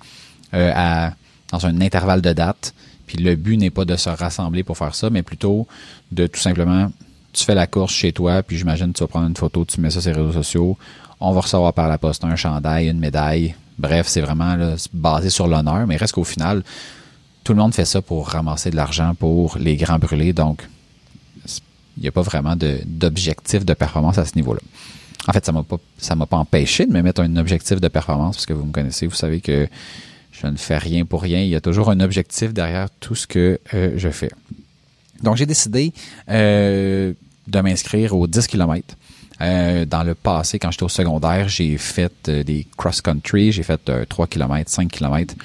euh, 0.53 0.71
à, 0.75 1.13
dans 1.51 1.65
un 1.65 1.79
intervalle 1.79 2.21
de 2.21 2.33
date. 2.33 2.73
Puis 3.07 3.17
le 3.17 3.35
but 3.35 3.57
n'est 3.57 3.69
pas 3.71 3.85
de 3.85 3.95
se 3.95 4.09
rassembler 4.09 4.63
pour 4.63 4.77
faire 4.77 4.93
ça, 4.93 5.09
mais 5.09 5.23
plutôt 5.23 5.65
de 6.11 6.27
tout 6.27 6.39
simplement, 6.39 6.91
tu 7.33 7.43
fais 7.45 7.55
la 7.55 7.67
course 7.67 7.93
chez 7.93 8.11
toi, 8.11 8.43
puis 8.43 8.57
j'imagine 8.57 8.93
tu 8.93 9.01
vas 9.01 9.07
prendre 9.07 9.27
une 9.27 9.35
photo, 9.35 9.65
tu 9.65 9.79
mets 9.81 9.89
ça 9.89 10.01
sur 10.01 10.11
les 10.11 10.17
réseaux 10.17 10.33
sociaux, 10.33 10.77
on 11.19 11.31
va 11.31 11.41
recevoir 11.41 11.73
par 11.73 11.87
la 11.87 11.97
poste 11.97 12.23
un 12.23 12.35
chandail, 12.35 12.87
une 12.87 12.99
médaille. 12.99 13.55
Bref, 13.77 14.07
c'est 14.07 14.21
vraiment 14.21 14.75
basé 14.93 15.29
sur 15.29 15.47
l'honneur, 15.47 15.87
mais 15.87 15.97
reste 15.97 16.13
qu'au 16.13 16.23
final, 16.23 16.63
tout 17.43 17.53
le 17.53 17.59
monde 17.59 17.73
fait 17.73 17.85
ça 17.85 18.01
pour 18.01 18.27
ramasser 18.27 18.71
de 18.71 18.75
l'argent 18.75 19.15
pour 19.15 19.57
les 19.57 19.75
grands 19.75 19.99
brûlés, 19.99 20.33
donc 20.33 20.67
il 21.97 22.03
n'y 22.03 22.07
a 22.07 22.11
pas 22.11 22.21
vraiment 22.21 22.55
d'objectif 22.55 23.65
de, 23.65 23.73
performance 23.73 24.17
à 24.17 24.25
ce 24.25 24.35
niveau-là. 24.35 24.61
En 25.27 25.33
fait, 25.33 25.45
ça 25.45 25.51
m'a 25.51 25.63
pas 25.63 25.77
m'a 26.15 26.25
pas 26.25 26.37
empêché 26.37 26.85
de 26.85 26.93
me 26.93 27.01
mettre 27.01 27.21
un 27.21 27.35
objectif 27.35 27.81
de 27.81 27.87
performance 27.89 28.37
parce 28.37 28.45
que 28.45 28.53
vous 28.53 28.65
me 28.65 28.71
connaissez, 28.71 29.05
vous 29.05 29.15
savez 29.15 29.41
que 29.41 29.67
je 30.31 30.47
ne 30.47 30.55
fais 30.55 30.77
rien 30.77 31.05
pour 31.05 31.21
rien. 31.21 31.41
Il 31.41 31.49
y 31.49 31.55
a 31.55 31.61
toujours 31.61 31.89
un 31.89 31.99
objectif 31.99 32.53
derrière 32.53 32.87
tout 32.99 33.15
ce 33.15 33.27
que 33.27 33.59
euh, 33.73 33.93
je 33.97 34.09
fais. 34.09 34.31
Donc, 35.23 35.35
j'ai 35.37 35.45
décidé 35.45 35.93
euh, 36.29 37.13
de 37.47 37.59
m'inscrire 37.61 38.15
aux 38.15 38.27
10 38.27 38.47
km. 38.47 38.95
Euh, 39.41 39.85
dans 39.85 40.03
le 40.03 40.15
passé, 40.15 40.59
quand 40.59 40.71
j'étais 40.71 40.83
au 40.83 40.89
secondaire, 40.89 41.47
j'ai 41.47 41.77
fait 41.77 42.29
des 42.29 42.67
cross-country, 42.77 43.51
j'ai 43.51 43.63
fait 43.63 43.79
3 44.07 44.27
km, 44.27 44.69
5 44.69 44.89
km. 44.89 45.35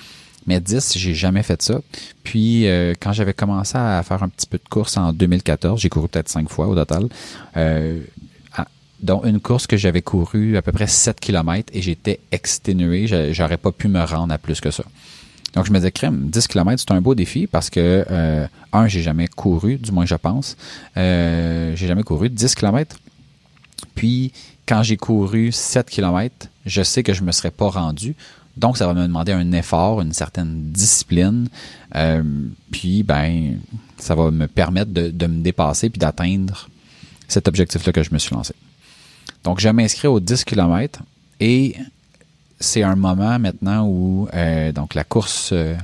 Mais 0.46 0.60
10, 0.60 0.98
j'ai 0.98 1.14
jamais 1.14 1.42
fait 1.42 1.62
ça. 1.62 1.80
Puis, 2.22 2.66
quand 3.00 3.12
j'avais 3.12 3.32
commencé 3.32 3.78
à 3.78 4.02
faire 4.02 4.22
un 4.22 4.28
petit 4.28 4.46
peu 4.46 4.58
de 4.58 4.68
course 4.68 4.96
en 4.96 5.12
2014, 5.12 5.80
j'ai 5.80 5.88
couru 5.88 6.08
peut-être 6.08 6.28
5 6.28 6.50
fois 6.50 6.66
au 6.66 6.74
total, 6.74 7.08
dont 9.04 9.22
une 9.24 9.38
course 9.38 9.66
que 9.66 9.76
j'avais 9.76 10.02
couru 10.02 10.56
à 10.56 10.62
peu 10.62 10.72
près 10.72 10.86
7 10.86 11.20
km 11.20 11.70
et 11.72 11.82
j'étais 11.82 12.20
exténué. 12.32 13.06
J'aurais 13.32 13.58
pas 13.58 13.70
pu 13.70 13.88
me 13.88 14.02
rendre 14.02 14.32
à 14.32 14.38
plus 14.38 14.60
que 14.60 14.70
ça. 14.70 14.84
Donc, 15.54 15.66
je 15.66 15.72
me 15.72 15.78
disais, 15.78 15.92
crème, 15.92 16.28
10 16.30 16.48
km, 16.48 16.82
c'est 16.86 16.92
un 16.92 17.00
beau 17.00 17.14
défi 17.14 17.46
parce 17.46 17.70
que, 17.70 18.04
euh, 18.10 18.46
un, 18.72 18.88
j'ai 18.88 19.02
jamais 19.02 19.28
couru, 19.28 19.76
du 19.76 19.92
moins 19.92 20.06
je 20.06 20.16
pense. 20.16 20.56
Euh, 20.96 21.74
j'ai 21.76 21.86
jamais 21.86 22.02
couru 22.02 22.28
10 22.28 22.54
km. 22.54 22.98
Puis, 23.94 24.32
quand 24.66 24.82
j'ai 24.82 24.96
couru 24.96 25.52
7 25.52 25.88
km, 25.88 26.48
je 26.66 26.82
sais 26.82 27.02
que 27.02 27.12
je 27.12 27.22
me 27.22 27.30
serais 27.30 27.52
pas 27.52 27.68
rendu. 27.68 28.16
Donc, 28.56 28.78
ça 28.78 28.86
va 28.86 28.94
me 28.94 29.02
demander 29.02 29.32
un 29.32 29.52
effort, 29.52 30.00
une 30.00 30.12
certaine 30.12 30.70
discipline. 30.70 31.48
Euh, 31.94 32.22
puis, 32.70 33.02
ben, 33.02 33.58
ça 33.98 34.14
va 34.14 34.30
me 34.30 34.48
permettre 34.48 34.92
de, 34.92 35.08
de 35.08 35.26
me 35.26 35.42
dépasser 35.42 35.90
puis 35.90 35.98
d'atteindre 35.98 36.68
cet 37.28 37.48
objectif-là 37.48 37.92
que 37.92 38.02
je 38.02 38.12
me 38.12 38.18
suis 38.18 38.34
lancé. 38.34 38.54
Donc, 39.44 39.60
je 39.60 39.68
m'inscris 39.68 40.08
aux 40.08 40.20
10 40.20 40.44
km 40.44 41.00
et 41.40 41.76
c'est 42.64 42.82
un 42.82 42.96
moment 42.96 43.38
maintenant 43.38 43.86
où 43.86 44.28
euh, 44.34 44.72
donc 44.72 44.94
la 44.94 45.04
course 45.04 45.50
euh, 45.52 45.74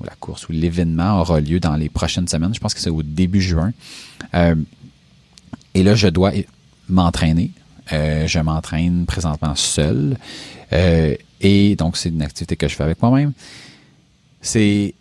ou 0.00 0.04
la 0.04 0.14
course 0.18 0.48
ou 0.48 0.52
l'événement 0.52 1.20
aura 1.20 1.40
lieu 1.40 1.60
dans 1.60 1.76
les 1.76 1.88
prochaines 1.88 2.26
semaines. 2.26 2.54
Je 2.54 2.60
pense 2.60 2.74
que 2.74 2.80
c'est 2.80 2.90
au 2.90 3.02
début 3.02 3.40
juin. 3.40 3.72
Euh, 4.34 4.54
et 5.74 5.82
là, 5.82 5.94
je 5.94 6.08
dois 6.08 6.32
m'entraîner. 6.88 7.50
je 7.90 8.38
m'entraîne 8.40 9.06
présentement 9.06 9.54
seul. 9.54 10.16
et 10.72 11.76
donc, 11.76 11.96
c'est 11.96 12.08
une 12.08 12.22
activité 12.22 12.56
que 12.56 12.68
je 12.68 12.74
fais 12.74 12.84
avec 12.84 13.02
moi-même. 13.02 13.32
C'est 14.40 14.94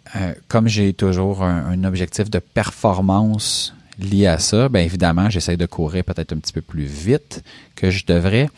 comme 0.48 0.68
j'ai 0.68 0.94
toujours 0.94 1.44
un, 1.44 1.84
objectif 1.84 2.30
de 2.30 2.40
performance 2.40 3.74
lié 4.00 4.28
à 4.28 4.40
ça, 4.40 4.70
bien 4.70 4.82
évidemment, 4.82 5.30
j'essaie 5.30 5.58
de 5.58 5.66
courir 5.68 6.04
peut-être 6.04 6.34
un 6.34 6.38
petit 6.38 6.54
peu 6.54 6.62
plus 6.62 6.86
vite 6.86 7.44
que 7.76 7.92
je 7.92 8.06
devrais. 8.06 8.50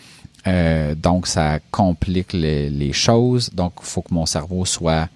Euh, 0.48 0.96
donc, 0.96 1.28
ça 1.28 1.60
complique 1.72 2.34
les, 2.34 2.94
choses. 2.94 3.50
Donc, 3.52 3.74
il 3.82 3.86
faut 3.86 4.02
que 4.02 4.14
mon 4.14 4.26
cerveau 4.26 4.66
soit 4.66 5.10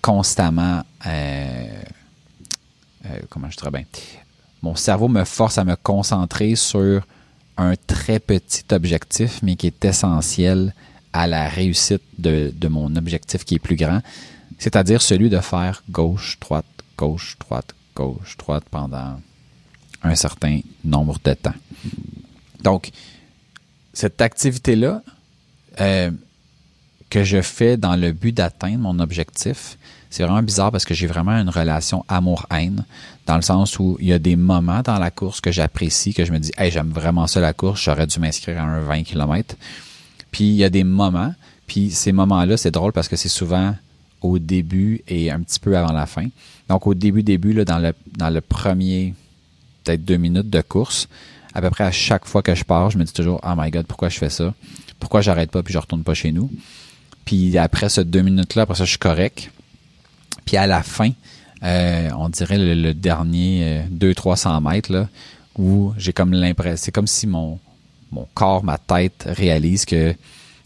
constamment... 0.00 0.82
Euh, 1.06 1.82
euh, 3.06 3.18
comment 3.28 3.50
je 3.50 3.56
dirais 3.56 3.70
bien? 3.70 3.84
Mon 4.62 4.74
cerveau 4.74 5.08
me 5.08 5.24
force 5.24 5.58
à 5.58 5.64
me 5.64 5.76
concentrer 5.76 6.56
sur 6.56 7.06
un 7.56 7.74
très 7.86 8.18
petit 8.18 8.64
objectif, 8.72 9.40
mais 9.42 9.56
qui 9.56 9.66
est 9.66 9.84
essentiel 9.84 10.74
à 11.12 11.26
la 11.26 11.48
réussite 11.48 12.02
de, 12.18 12.52
de 12.54 12.68
mon 12.68 12.94
objectif 12.96 13.44
qui 13.44 13.56
est 13.56 13.58
plus 13.58 13.76
grand, 13.76 14.00
c'est-à-dire 14.58 15.00
celui 15.00 15.30
de 15.30 15.38
faire 15.40 15.82
gauche, 15.88 16.38
droite, 16.40 16.66
gauche, 16.98 17.36
droite, 17.38 17.74
gauche, 17.94 18.36
droite 18.36 18.64
pendant 18.70 19.20
un 20.02 20.14
certain 20.14 20.60
nombre 20.84 21.18
de 21.24 21.34
temps. 21.34 21.54
Donc, 22.62 22.90
cette 23.96 24.20
activité-là, 24.20 25.02
euh, 25.80 26.10
que 27.08 27.24
je 27.24 27.40
fais 27.40 27.78
dans 27.78 27.96
le 27.96 28.12
but 28.12 28.32
d'atteindre 28.32 28.80
mon 28.80 28.98
objectif, 28.98 29.78
c'est 30.10 30.22
vraiment 30.22 30.42
bizarre 30.42 30.70
parce 30.70 30.84
que 30.84 30.92
j'ai 30.92 31.06
vraiment 31.06 31.32
une 31.32 31.48
relation 31.48 32.04
amour-haine, 32.06 32.84
dans 33.24 33.36
le 33.36 33.42
sens 33.42 33.78
où 33.78 33.96
il 33.98 34.08
y 34.08 34.12
a 34.12 34.18
des 34.18 34.36
moments 34.36 34.82
dans 34.82 34.98
la 34.98 35.10
course 35.10 35.40
que 35.40 35.50
j'apprécie, 35.50 36.12
que 36.12 36.26
je 36.26 36.32
me 36.32 36.38
dis, 36.38 36.52
hey, 36.58 36.70
j'aime 36.70 36.90
vraiment 36.90 37.26
ça 37.26 37.40
la 37.40 37.54
course, 37.54 37.82
j'aurais 37.82 38.06
dû 38.06 38.20
m'inscrire 38.20 38.60
à 38.60 38.64
un 38.64 38.80
20 38.80 39.02
km. 39.04 39.56
Puis 40.30 40.44
il 40.44 40.56
y 40.56 40.64
a 40.64 40.68
des 40.68 40.84
moments, 40.84 41.34
puis 41.66 41.90
ces 41.90 42.12
moments-là, 42.12 42.58
c'est 42.58 42.70
drôle 42.70 42.92
parce 42.92 43.08
que 43.08 43.16
c'est 43.16 43.30
souvent 43.30 43.74
au 44.20 44.38
début 44.38 45.00
et 45.08 45.30
un 45.30 45.40
petit 45.40 45.58
peu 45.58 45.76
avant 45.76 45.92
la 45.92 46.04
fin. 46.04 46.26
Donc 46.68 46.86
au 46.86 46.92
début, 46.92 47.22
début, 47.22 47.54
là, 47.54 47.64
dans 47.64 47.78
le 47.78 47.94
dans 48.18 48.30
le 48.30 48.42
premier 48.42 49.14
peut-être 49.84 50.04
deux 50.04 50.18
minutes 50.18 50.50
de 50.50 50.60
course, 50.60 51.08
à 51.56 51.62
peu 51.62 51.70
près 51.70 51.84
à 51.84 51.90
chaque 51.90 52.26
fois 52.26 52.42
que 52.42 52.54
je 52.54 52.64
pars, 52.64 52.90
je 52.90 52.98
me 52.98 53.04
dis 53.04 53.14
toujours 53.14 53.40
Oh 53.42 53.54
my 53.56 53.70
god, 53.70 53.86
pourquoi 53.86 54.10
je 54.10 54.18
fais 54.18 54.28
ça? 54.28 54.52
Pourquoi 55.00 55.22
j'arrête 55.22 55.50
pas 55.50 55.62
puis 55.62 55.72
je 55.72 55.78
retourne 55.78 56.02
pas 56.02 56.12
chez 56.12 56.30
nous? 56.30 56.50
Puis 57.24 57.56
après 57.56 57.88
ces 57.88 58.04
deux 58.04 58.20
minutes-là, 58.20 58.62
après 58.62 58.74
ça, 58.74 58.84
je 58.84 58.90
suis 58.90 58.98
correct. 58.98 59.50
Puis 60.44 60.58
à 60.58 60.66
la 60.66 60.82
fin, 60.82 61.12
euh, 61.62 62.10
on 62.18 62.28
dirait 62.28 62.58
le, 62.58 62.92
dernier 62.92 63.80
200-300 63.90 64.56
euh, 64.56 64.60
mètres, 64.60 64.92
là, 64.92 65.08
où 65.56 65.94
j'ai 65.96 66.12
comme 66.12 66.34
l'impression, 66.34 66.76
c'est 66.76 66.92
comme 66.92 67.06
si 67.06 67.26
mon, 67.26 67.58
mon 68.12 68.28
corps, 68.34 68.62
ma 68.62 68.76
tête 68.76 69.24
réalise 69.26 69.86
que 69.86 70.14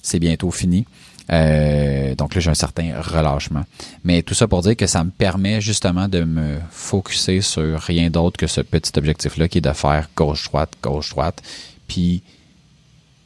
c'est 0.03 0.19
bientôt 0.19 0.51
fini. 0.51 0.87
Euh, 1.33 2.15
donc 2.15 2.35
là, 2.35 2.41
j'ai 2.41 2.51
un 2.51 2.55
certain 2.55 3.01
relâchement. 3.01 3.65
Mais 4.05 4.23
tout 4.23 4.35
ça 4.35 4.49
pour 4.49 4.63
dire 4.63 4.77
que 4.77 4.87
ça 4.87 5.05
me 5.05 5.11
permet 5.11 5.61
justement 5.61 6.09
de 6.09 6.25
me 6.25 6.59
focuser 6.71 7.41
sur 7.41 7.81
rien 7.81 8.11
d'autre 8.11 8.37
que 8.37 8.47
ce 8.47 8.61
petit 8.61 8.93
objectif-là 8.97 9.49
qui 9.49 9.59
est 9.59 9.63
de 9.63 9.73
faire 9.73 10.09
gauche-droite, 10.17 10.73
gauche-droite. 10.83 11.43
Puis 11.87 12.23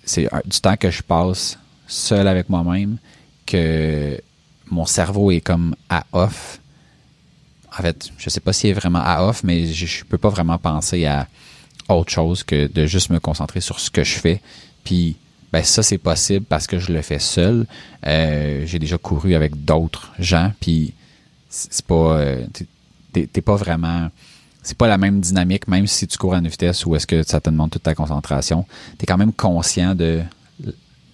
c'est 0.05 0.29
du 0.45 0.61
temps 0.61 0.77
que 0.77 0.90
je 0.90 1.03
passe 1.03 1.59
seul 1.87 2.29
avec 2.29 2.51
moi-même 2.51 2.99
que 3.47 4.21
mon 4.71 4.87
cerveau 4.87 5.31
est 5.31 5.40
comme 5.40 5.75
à 5.88 6.05
off. 6.12 6.61
En 7.79 7.83
fait, 7.83 8.11
je 8.19 8.31
sais 8.31 8.40
pas 8.40 8.53
s'il 8.53 8.71
est 8.71 8.75
vraiment 8.75 9.03
à 9.03 9.25
off, 9.25 9.43
mais 9.45 9.67
je, 9.67 9.87
je 9.87 10.05
peux 10.05 10.19
pas 10.19 10.29
vraiment 10.29 10.59
penser 10.59 11.07
à 11.07 11.27
autre 11.88 12.12
chose 12.12 12.43
que 12.43 12.67
de 12.67 12.87
juste 12.87 13.11
me 13.11 13.19
concentrer 13.19 13.61
sur 13.61 13.81
ce 13.81 13.90
que 13.90 14.05
je 14.05 14.19
fais. 14.19 14.40
Puis 14.85 15.17
ben 15.55 15.62
ça 15.62 15.85
c'est 15.85 15.99
possible 15.99 16.45
parce 16.45 16.67
que 16.67 16.81
je 16.81 16.93
le 16.93 17.01
fais 17.01 17.21
seul. 17.21 17.69
Euh, 18.09 18.67
j'ai 18.67 18.81
déjà 18.81 18.99
couru 18.99 19.37
avec 19.37 19.64
d'autres 19.64 20.12
gens, 20.19 20.51
puis 20.59 20.95
c'est 21.49 21.87
pas, 21.87 22.19
euh, 22.19 22.45
t'es 23.12 23.40
pas 23.40 23.55
vraiment, 23.55 24.11
c'est 24.64 24.77
pas 24.77 24.88
la 24.88 24.99
même 24.99 25.21
dynamique, 25.21 25.69
même 25.69 25.87
si 25.87 26.09
tu 26.09 26.19
cours 26.19 26.35
à 26.35 26.38
une 26.38 26.49
vitesse 26.49 26.85
ou 26.87 26.97
est-ce 26.97 27.07
que 27.07 27.23
ça 27.23 27.40
te 27.40 27.49
demande 27.49 27.71
toute 27.71 27.85
ta 27.85 27.95
concentration. 27.95 28.67
T'es 28.99 29.07
quand 29.07 29.17
même 29.17 29.33
conscient 29.33 29.95
de, 29.95 30.23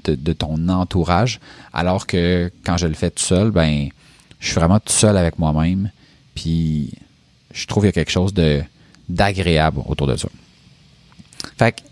de, 0.05 0.33
ton 0.33 0.71
entourage, 0.71 1.39
alors 1.75 2.07
que 2.07 2.51
quand 2.65 2.79
je 2.79 2.87
le 2.87 2.95
fais 2.95 3.11
tout 3.11 3.23
seul, 3.23 3.51
ben 3.51 3.91
je 4.39 4.47
suis 4.47 4.55
vraiment 4.55 4.81
tout 4.81 4.95
seul 4.95 5.19
avec 5.19 5.39
moi-même, 5.39 5.91
puis 6.35 6.95
je 7.53 7.67
trouve 7.67 7.83
qu'il 7.83 7.89
y 7.89 7.91
a 7.91 7.93
quelque 7.93 8.11
chose 8.11 8.33
de 8.33 8.63
d'agréable 9.07 9.83
autour 9.87 10.07
de 10.07 10.17
ça. 10.17 10.29
Fait 11.59 11.73
que 11.73 11.90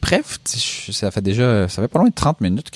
bref, 0.00 0.38
ça 0.44 1.10
fait 1.10 1.22
déjà, 1.22 1.68
ça 1.68 1.82
fait 1.82 1.88
pas 1.88 1.98
loin 1.98 2.08
de 2.08 2.14
30 2.14 2.40
minutes, 2.40 2.70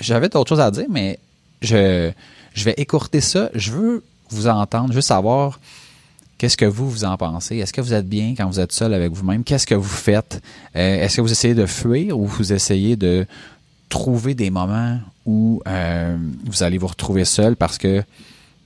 j'avais 0.00 0.28
d'autres 0.28 0.48
choses 0.48 0.60
à 0.60 0.70
dire, 0.70 0.86
mais 0.90 1.18
je, 1.60 2.10
je 2.54 2.64
vais 2.64 2.74
écourter 2.76 3.20
ça. 3.20 3.50
Je 3.54 3.70
veux 3.70 4.04
vous 4.30 4.48
entendre, 4.48 4.92
veux 4.92 5.00
savoir 5.00 5.60
qu'est-ce 6.38 6.56
que 6.56 6.64
vous, 6.64 6.90
vous 6.90 7.04
en 7.04 7.16
pensez. 7.16 7.58
Est-ce 7.58 7.72
que 7.72 7.80
vous 7.80 7.94
êtes 7.94 8.08
bien 8.08 8.34
quand 8.36 8.46
vous 8.46 8.60
êtes 8.60 8.72
seul 8.72 8.92
avec 8.94 9.12
vous-même? 9.12 9.44
Qu'est-ce 9.44 9.66
que 9.66 9.74
vous 9.74 9.88
faites? 9.88 10.42
Euh, 10.76 11.02
est-ce 11.02 11.16
que 11.16 11.20
vous 11.20 11.32
essayez 11.32 11.54
de 11.54 11.66
fuir 11.66 12.18
ou 12.18 12.26
vous 12.26 12.52
essayez 12.52 12.96
de 12.96 13.26
trouver 13.88 14.34
des 14.34 14.50
moments 14.50 14.98
où 15.26 15.62
euh, 15.66 16.16
vous 16.46 16.62
allez 16.62 16.78
vous 16.78 16.86
retrouver 16.86 17.24
seul 17.24 17.56
parce 17.56 17.78
que 17.78 18.02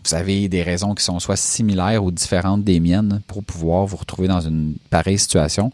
vous 0.04 0.14
avez 0.14 0.48
des 0.48 0.62
raisons 0.62 0.94
qui 0.94 1.02
sont 1.02 1.18
soit 1.18 1.36
similaires 1.36 2.02
ou 2.02 2.12
différentes 2.12 2.62
des 2.62 2.78
miennes 2.78 3.20
pour 3.26 3.42
pouvoir 3.42 3.86
vous 3.86 3.96
retrouver 3.96 4.28
dans 4.28 4.40
une 4.40 4.74
pareille 4.88 5.18
situation? 5.18 5.72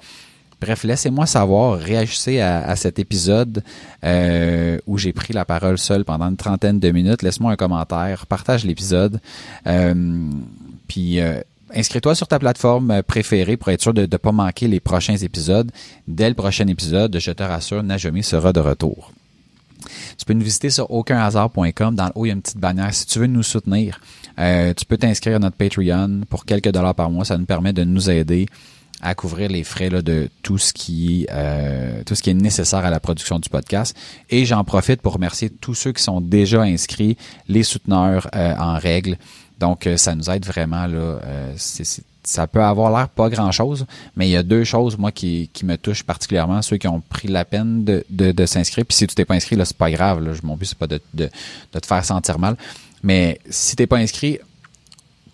Bref, 0.62 0.84
laissez-moi 0.84 1.26
savoir, 1.26 1.76
réagissez 1.76 2.40
à, 2.40 2.76
cet 2.76 3.00
épisode 3.00 3.64
euh, 4.04 4.78
où 4.86 4.96
j'ai 4.96 5.12
pris 5.12 5.32
la 5.32 5.44
parole 5.44 5.76
seul 5.76 6.04
pendant 6.04 6.28
une 6.28 6.36
trentaine 6.36 6.78
de 6.78 6.88
minutes. 6.92 7.22
Laisse-moi 7.22 7.50
un 7.50 7.56
commentaire, 7.56 8.26
partage 8.28 8.64
l'épisode. 8.64 9.20
Euh, 9.66 10.30
puis 10.86 11.18
euh, 11.18 11.40
inscris-toi 11.74 12.14
sur 12.14 12.28
ta 12.28 12.38
plateforme 12.38 13.02
préférée 13.02 13.56
pour 13.56 13.70
être 13.70 13.82
sûr 13.82 13.92
de 13.92 14.02
ne 14.02 14.16
pas 14.16 14.30
manquer 14.30 14.68
les 14.68 14.78
prochains 14.78 15.16
épisodes. 15.16 15.72
Dès 16.06 16.28
le 16.28 16.36
prochain 16.36 16.68
épisode, 16.68 17.18
je 17.18 17.32
te 17.32 17.42
rassure, 17.42 17.82
Najomi 17.82 18.22
sera 18.22 18.52
de 18.52 18.60
retour. 18.60 19.10
Tu 20.16 20.24
peux 20.24 20.32
nous 20.32 20.44
visiter 20.44 20.70
sur 20.70 20.88
aucunhasard.com. 20.92 21.96
Dans 21.96 22.06
le 22.06 22.12
haut, 22.14 22.24
il 22.24 22.28
y 22.28 22.30
a 22.30 22.34
une 22.34 22.42
petite 22.42 22.58
bannière. 22.58 22.94
Si 22.94 23.04
tu 23.06 23.18
veux 23.18 23.26
nous 23.26 23.42
soutenir, 23.42 24.00
tu 24.38 24.84
peux 24.86 24.96
t'inscrire 24.96 25.36
à 25.36 25.38
notre 25.40 25.56
Patreon 25.56 26.20
pour 26.30 26.44
quelques 26.44 26.70
dollars 26.70 26.94
par 26.94 27.10
mois. 27.10 27.24
Ça 27.24 27.36
nous 27.36 27.46
permet 27.46 27.72
de 27.72 27.82
nous 27.82 28.08
aider 28.08 28.46
à 29.02 29.14
couvrir 29.14 29.50
les 29.50 29.64
frais 29.64 29.90
là, 29.90 30.00
de 30.00 30.30
tout 30.42 30.58
ce 30.58 30.72
qui 30.72 31.26
euh, 31.30 32.02
tout 32.04 32.14
ce 32.14 32.22
qui 32.22 32.30
est 32.30 32.34
nécessaire 32.34 32.84
à 32.84 32.90
la 32.90 33.00
production 33.00 33.38
du 33.38 33.48
podcast. 33.48 33.96
Et 34.30 34.44
j'en 34.44 34.64
profite 34.64 35.02
pour 35.02 35.14
remercier 35.14 35.50
tous 35.50 35.74
ceux 35.74 35.92
qui 35.92 36.02
sont 36.02 36.20
déjà 36.20 36.62
inscrits, 36.62 37.16
les 37.48 37.64
souteneurs 37.64 38.28
euh, 38.34 38.54
en 38.56 38.78
règle. 38.78 39.18
Donc, 39.58 39.86
euh, 39.86 39.96
ça 39.96 40.14
nous 40.14 40.30
aide 40.30 40.44
vraiment. 40.46 40.86
Là, 40.86 41.20
ça 42.24 42.46
peut 42.46 42.62
avoir 42.62 42.96
l'air 42.96 43.08
pas 43.08 43.28
grand-chose, 43.28 43.86
mais 44.16 44.28
il 44.28 44.30
y 44.30 44.36
a 44.36 44.44
deux 44.44 44.62
choses, 44.64 44.96
moi, 44.96 45.10
qui, 45.10 45.50
qui 45.52 45.66
me 45.66 45.76
touchent 45.76 46.04
particulièrement, 46.04 46.62
ceux 46.62 46.76
qui 46.76 46.86
ont 46.86 47.00
pris 47.00 47.26
la 47.28 47.44
peine 47.44 47.84
de, 47.84 48.04
de, 48.10 48.30
de 48.30 48.46
s'inscrire. 48.46 48.86
Puis 48.86 48.96
si 48.96 49.06
tu 49.08 49.14
t'es 49.14 49.24
pas 49.24 49.34
inscrit, 49.34 49.56
là, 49.56 49.64
c'est 49.64 49.76
pas 49.76 49.90
grave. 49.90 50.24
Là, 50.24 50.32
mon 50.44 50.56
but, 50.56 50.66
c'est 50.66 50.78
pas 50.78 50.86
de, 50.86 51.00
de, 51.14 51.28
de 51.72 51.78
te 51.78 51.86
faire 51.86 52.04
sentir 52.04 52.38
mal. 52.38 52.56
Mais 53.02 53.40
si 53.50 53.74
t'es 53.74 53.88
pas 53.88 53.96
inscrit, 53.96 54.38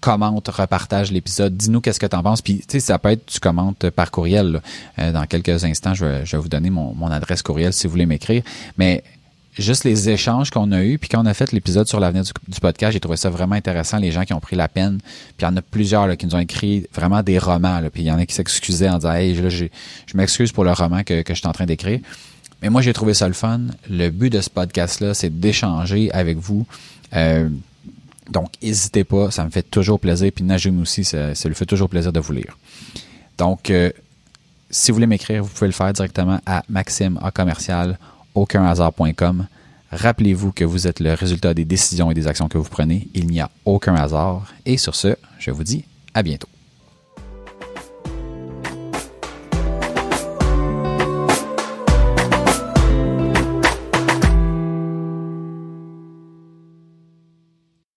commente, 0.01 0.49
repartage 0.49 1.11
l'épisode, 1.11 1.57
dis-nous 1.57 1.81
qu'est-ce 1.81 2.01
que 2.01 2.07
tu 2.07 2.17
en 2.17 2.23
penses. 2.23 2.43
Puis, 2.43 2.59
tu 2.59 2.65
sais, 2.69 2.81
ça 2.81 2.99
peut 2.99 3.11
être, 3.11 3.27
tu 3.27 3.41
commentes 3.41 3.91
par 3.91 4.11
courriel. 4.11 4.61
Euh, 4.99 5.13
dans 5.13 5.27
quelques 5.27 5.65
instants, 5.65 5.95
je 5.95 6.05
vais, 6.05 6.27
je 6.27 6.37
vous 6.37 6.49
donner 6.49 6.71
mon, 6.71 6.95
mon, 6.95 7.11
adresse 7.11 7.43
courriel 7.43 7.73
si 7.73 7.87
vous 7.87 7.93
voulez 7.93 8.07
m'écrire. 8.07 8.43
Mais 8.77 9.03
juste 9.59 9.85
les 9.85 10.09
échanges 10.09 10.51
qu'on 10.51 10.71
a 10.73 10.83
eus, 10.83 10.99
puis 10.99 11.09
quand 11.09 11.23
on 11.23 11.27
a 11.27 11.35
fait 11.35 11.53
l'épisode 11.53 11.89
sur 11.89 12.01
l'avenir 12.01 12.23
du, 12.23 12.61
podcast, 12.61 12.93
j'ai 12.93 13.01
trouvé 13.01 13.17
ça 13.17 13.29
vraiment 13.29 13.57
intéressant, 13.57 13.99
les 13.99 14.13
gens 14.13 14.25
qui 14.25 14.33
ont 14.33 14.41
pris 14.41 14.57
la 14.57 14.69
peine. 14.69 14.99
Puis 15.37 15.41
il 15.41 15.45
y 15.45 15.47
en 15.47 15.57
a 15.57 15.63
plusieurs 15.63 16.17
qui 16.17 16.27
nous 16.27 16.35
ont 16.35 16.41
écrit 16.41 16.87
vraiment 16.95 17.23
des 17.23 17.39
romans. 17.39 17.81
Puis 17.93 18.03
il 18.03 18.07
y 18.07 18.13
en 18.13 18.19
a 18.19 18.27
qui 18.27 18.35
s'excusaient 18.35 18.89
en 18.89 18.99
disant 18.99 19.13
Hey, 19.13 19.35
là, 19.35 19.49
je 19.49 19.67
m'excuse 20.15 20.53
pour 20.53 20.65
le 20.65 20.73
roman 20.73 21.03
que, 21.03 21.23
que 21.23 21.35
je 21.35 21.41
suis 21.41 21.49
en 21.49 21.53
train 21.53 21.67
d'écrire. 21.67 22.01
Mais 22.63 22.71
moi, 22.71 22.83
j'ai 22.83 22.93
trouvé 22.93 23.15
ça 23.15 23.29
le 23.29 23.35
fun. 23.35 23.61
Le 23.89 24.11
but 24.11 24.31
de 24.31 24.41
ce 24.41 24.51
podcast-là, 24.51 25.15
c'est 25.15 25.39
d'échanger 25.39 26.11
avec 26.13 26.39
vous. 26.39 26.67
Euh, 27.15 27.49
donc, 28.29 28.53
n'hésitez 28.63 29.05
pas, 29.05 29.31
ça 29.31 29.45
me 29.45 29.51
fait 29.51 29.63
toujours 29.63 30.01
plaisir. 30.01 30.31
Puis 30.35 30.45
Najim 30.45 30.81
aussi, 30.81 31.05
ça, 31.05 31.33
lui 31.45 31.55
fait 31.55 31.67
toujours 31.67 31.89
plaisir 31.89 32.13
de 32.13 32.21
vous 32.21 32.33
lire. 32.33 32.59
Donc, 33.39 33.71
euh, 33.71 33.91
si 34.71 34.91
vous 34.91 34.97
voulez 34.97 35.07
m'écrire, 35.07 35.43
vous 35.43 35.51
pouvez 35.51 35.69
le 35.69 35.73
faire 35.73 35.93
directement 35.93 36.41
à 36.45 36.63
Maxime 36.69 37.19
à 37.23 37.31
commercial. 37.31 37.99
Rappelez-vous 39.91 40.53
que 40.53 40.65
vous 40.65 40.87
êtes 40.87 41.01
le 41.01 41.15
résultat 41.15 41.55
des 41.55 41.65
décisions 41.65 42.11
et 42.11 42.15
des 42.15 42.27
actions 42.27 42.49
que 42.49 42.59
vous 42.59 42.69
prenez. 42.69 43.09
Il 43.15 43.27
n'y 43.27 43.41
a 43.41 43.51
aucun 43.65 43.95
hasard. 43.95 44.53
Et 44.67 44.77
sur 44.77 44.95
ce, 44.95 45.17
je 45.39 45.51
vous 45.51 45.65
dis 45.65 45.85
à 46.15 46.23
bientôt. 46.23 46.49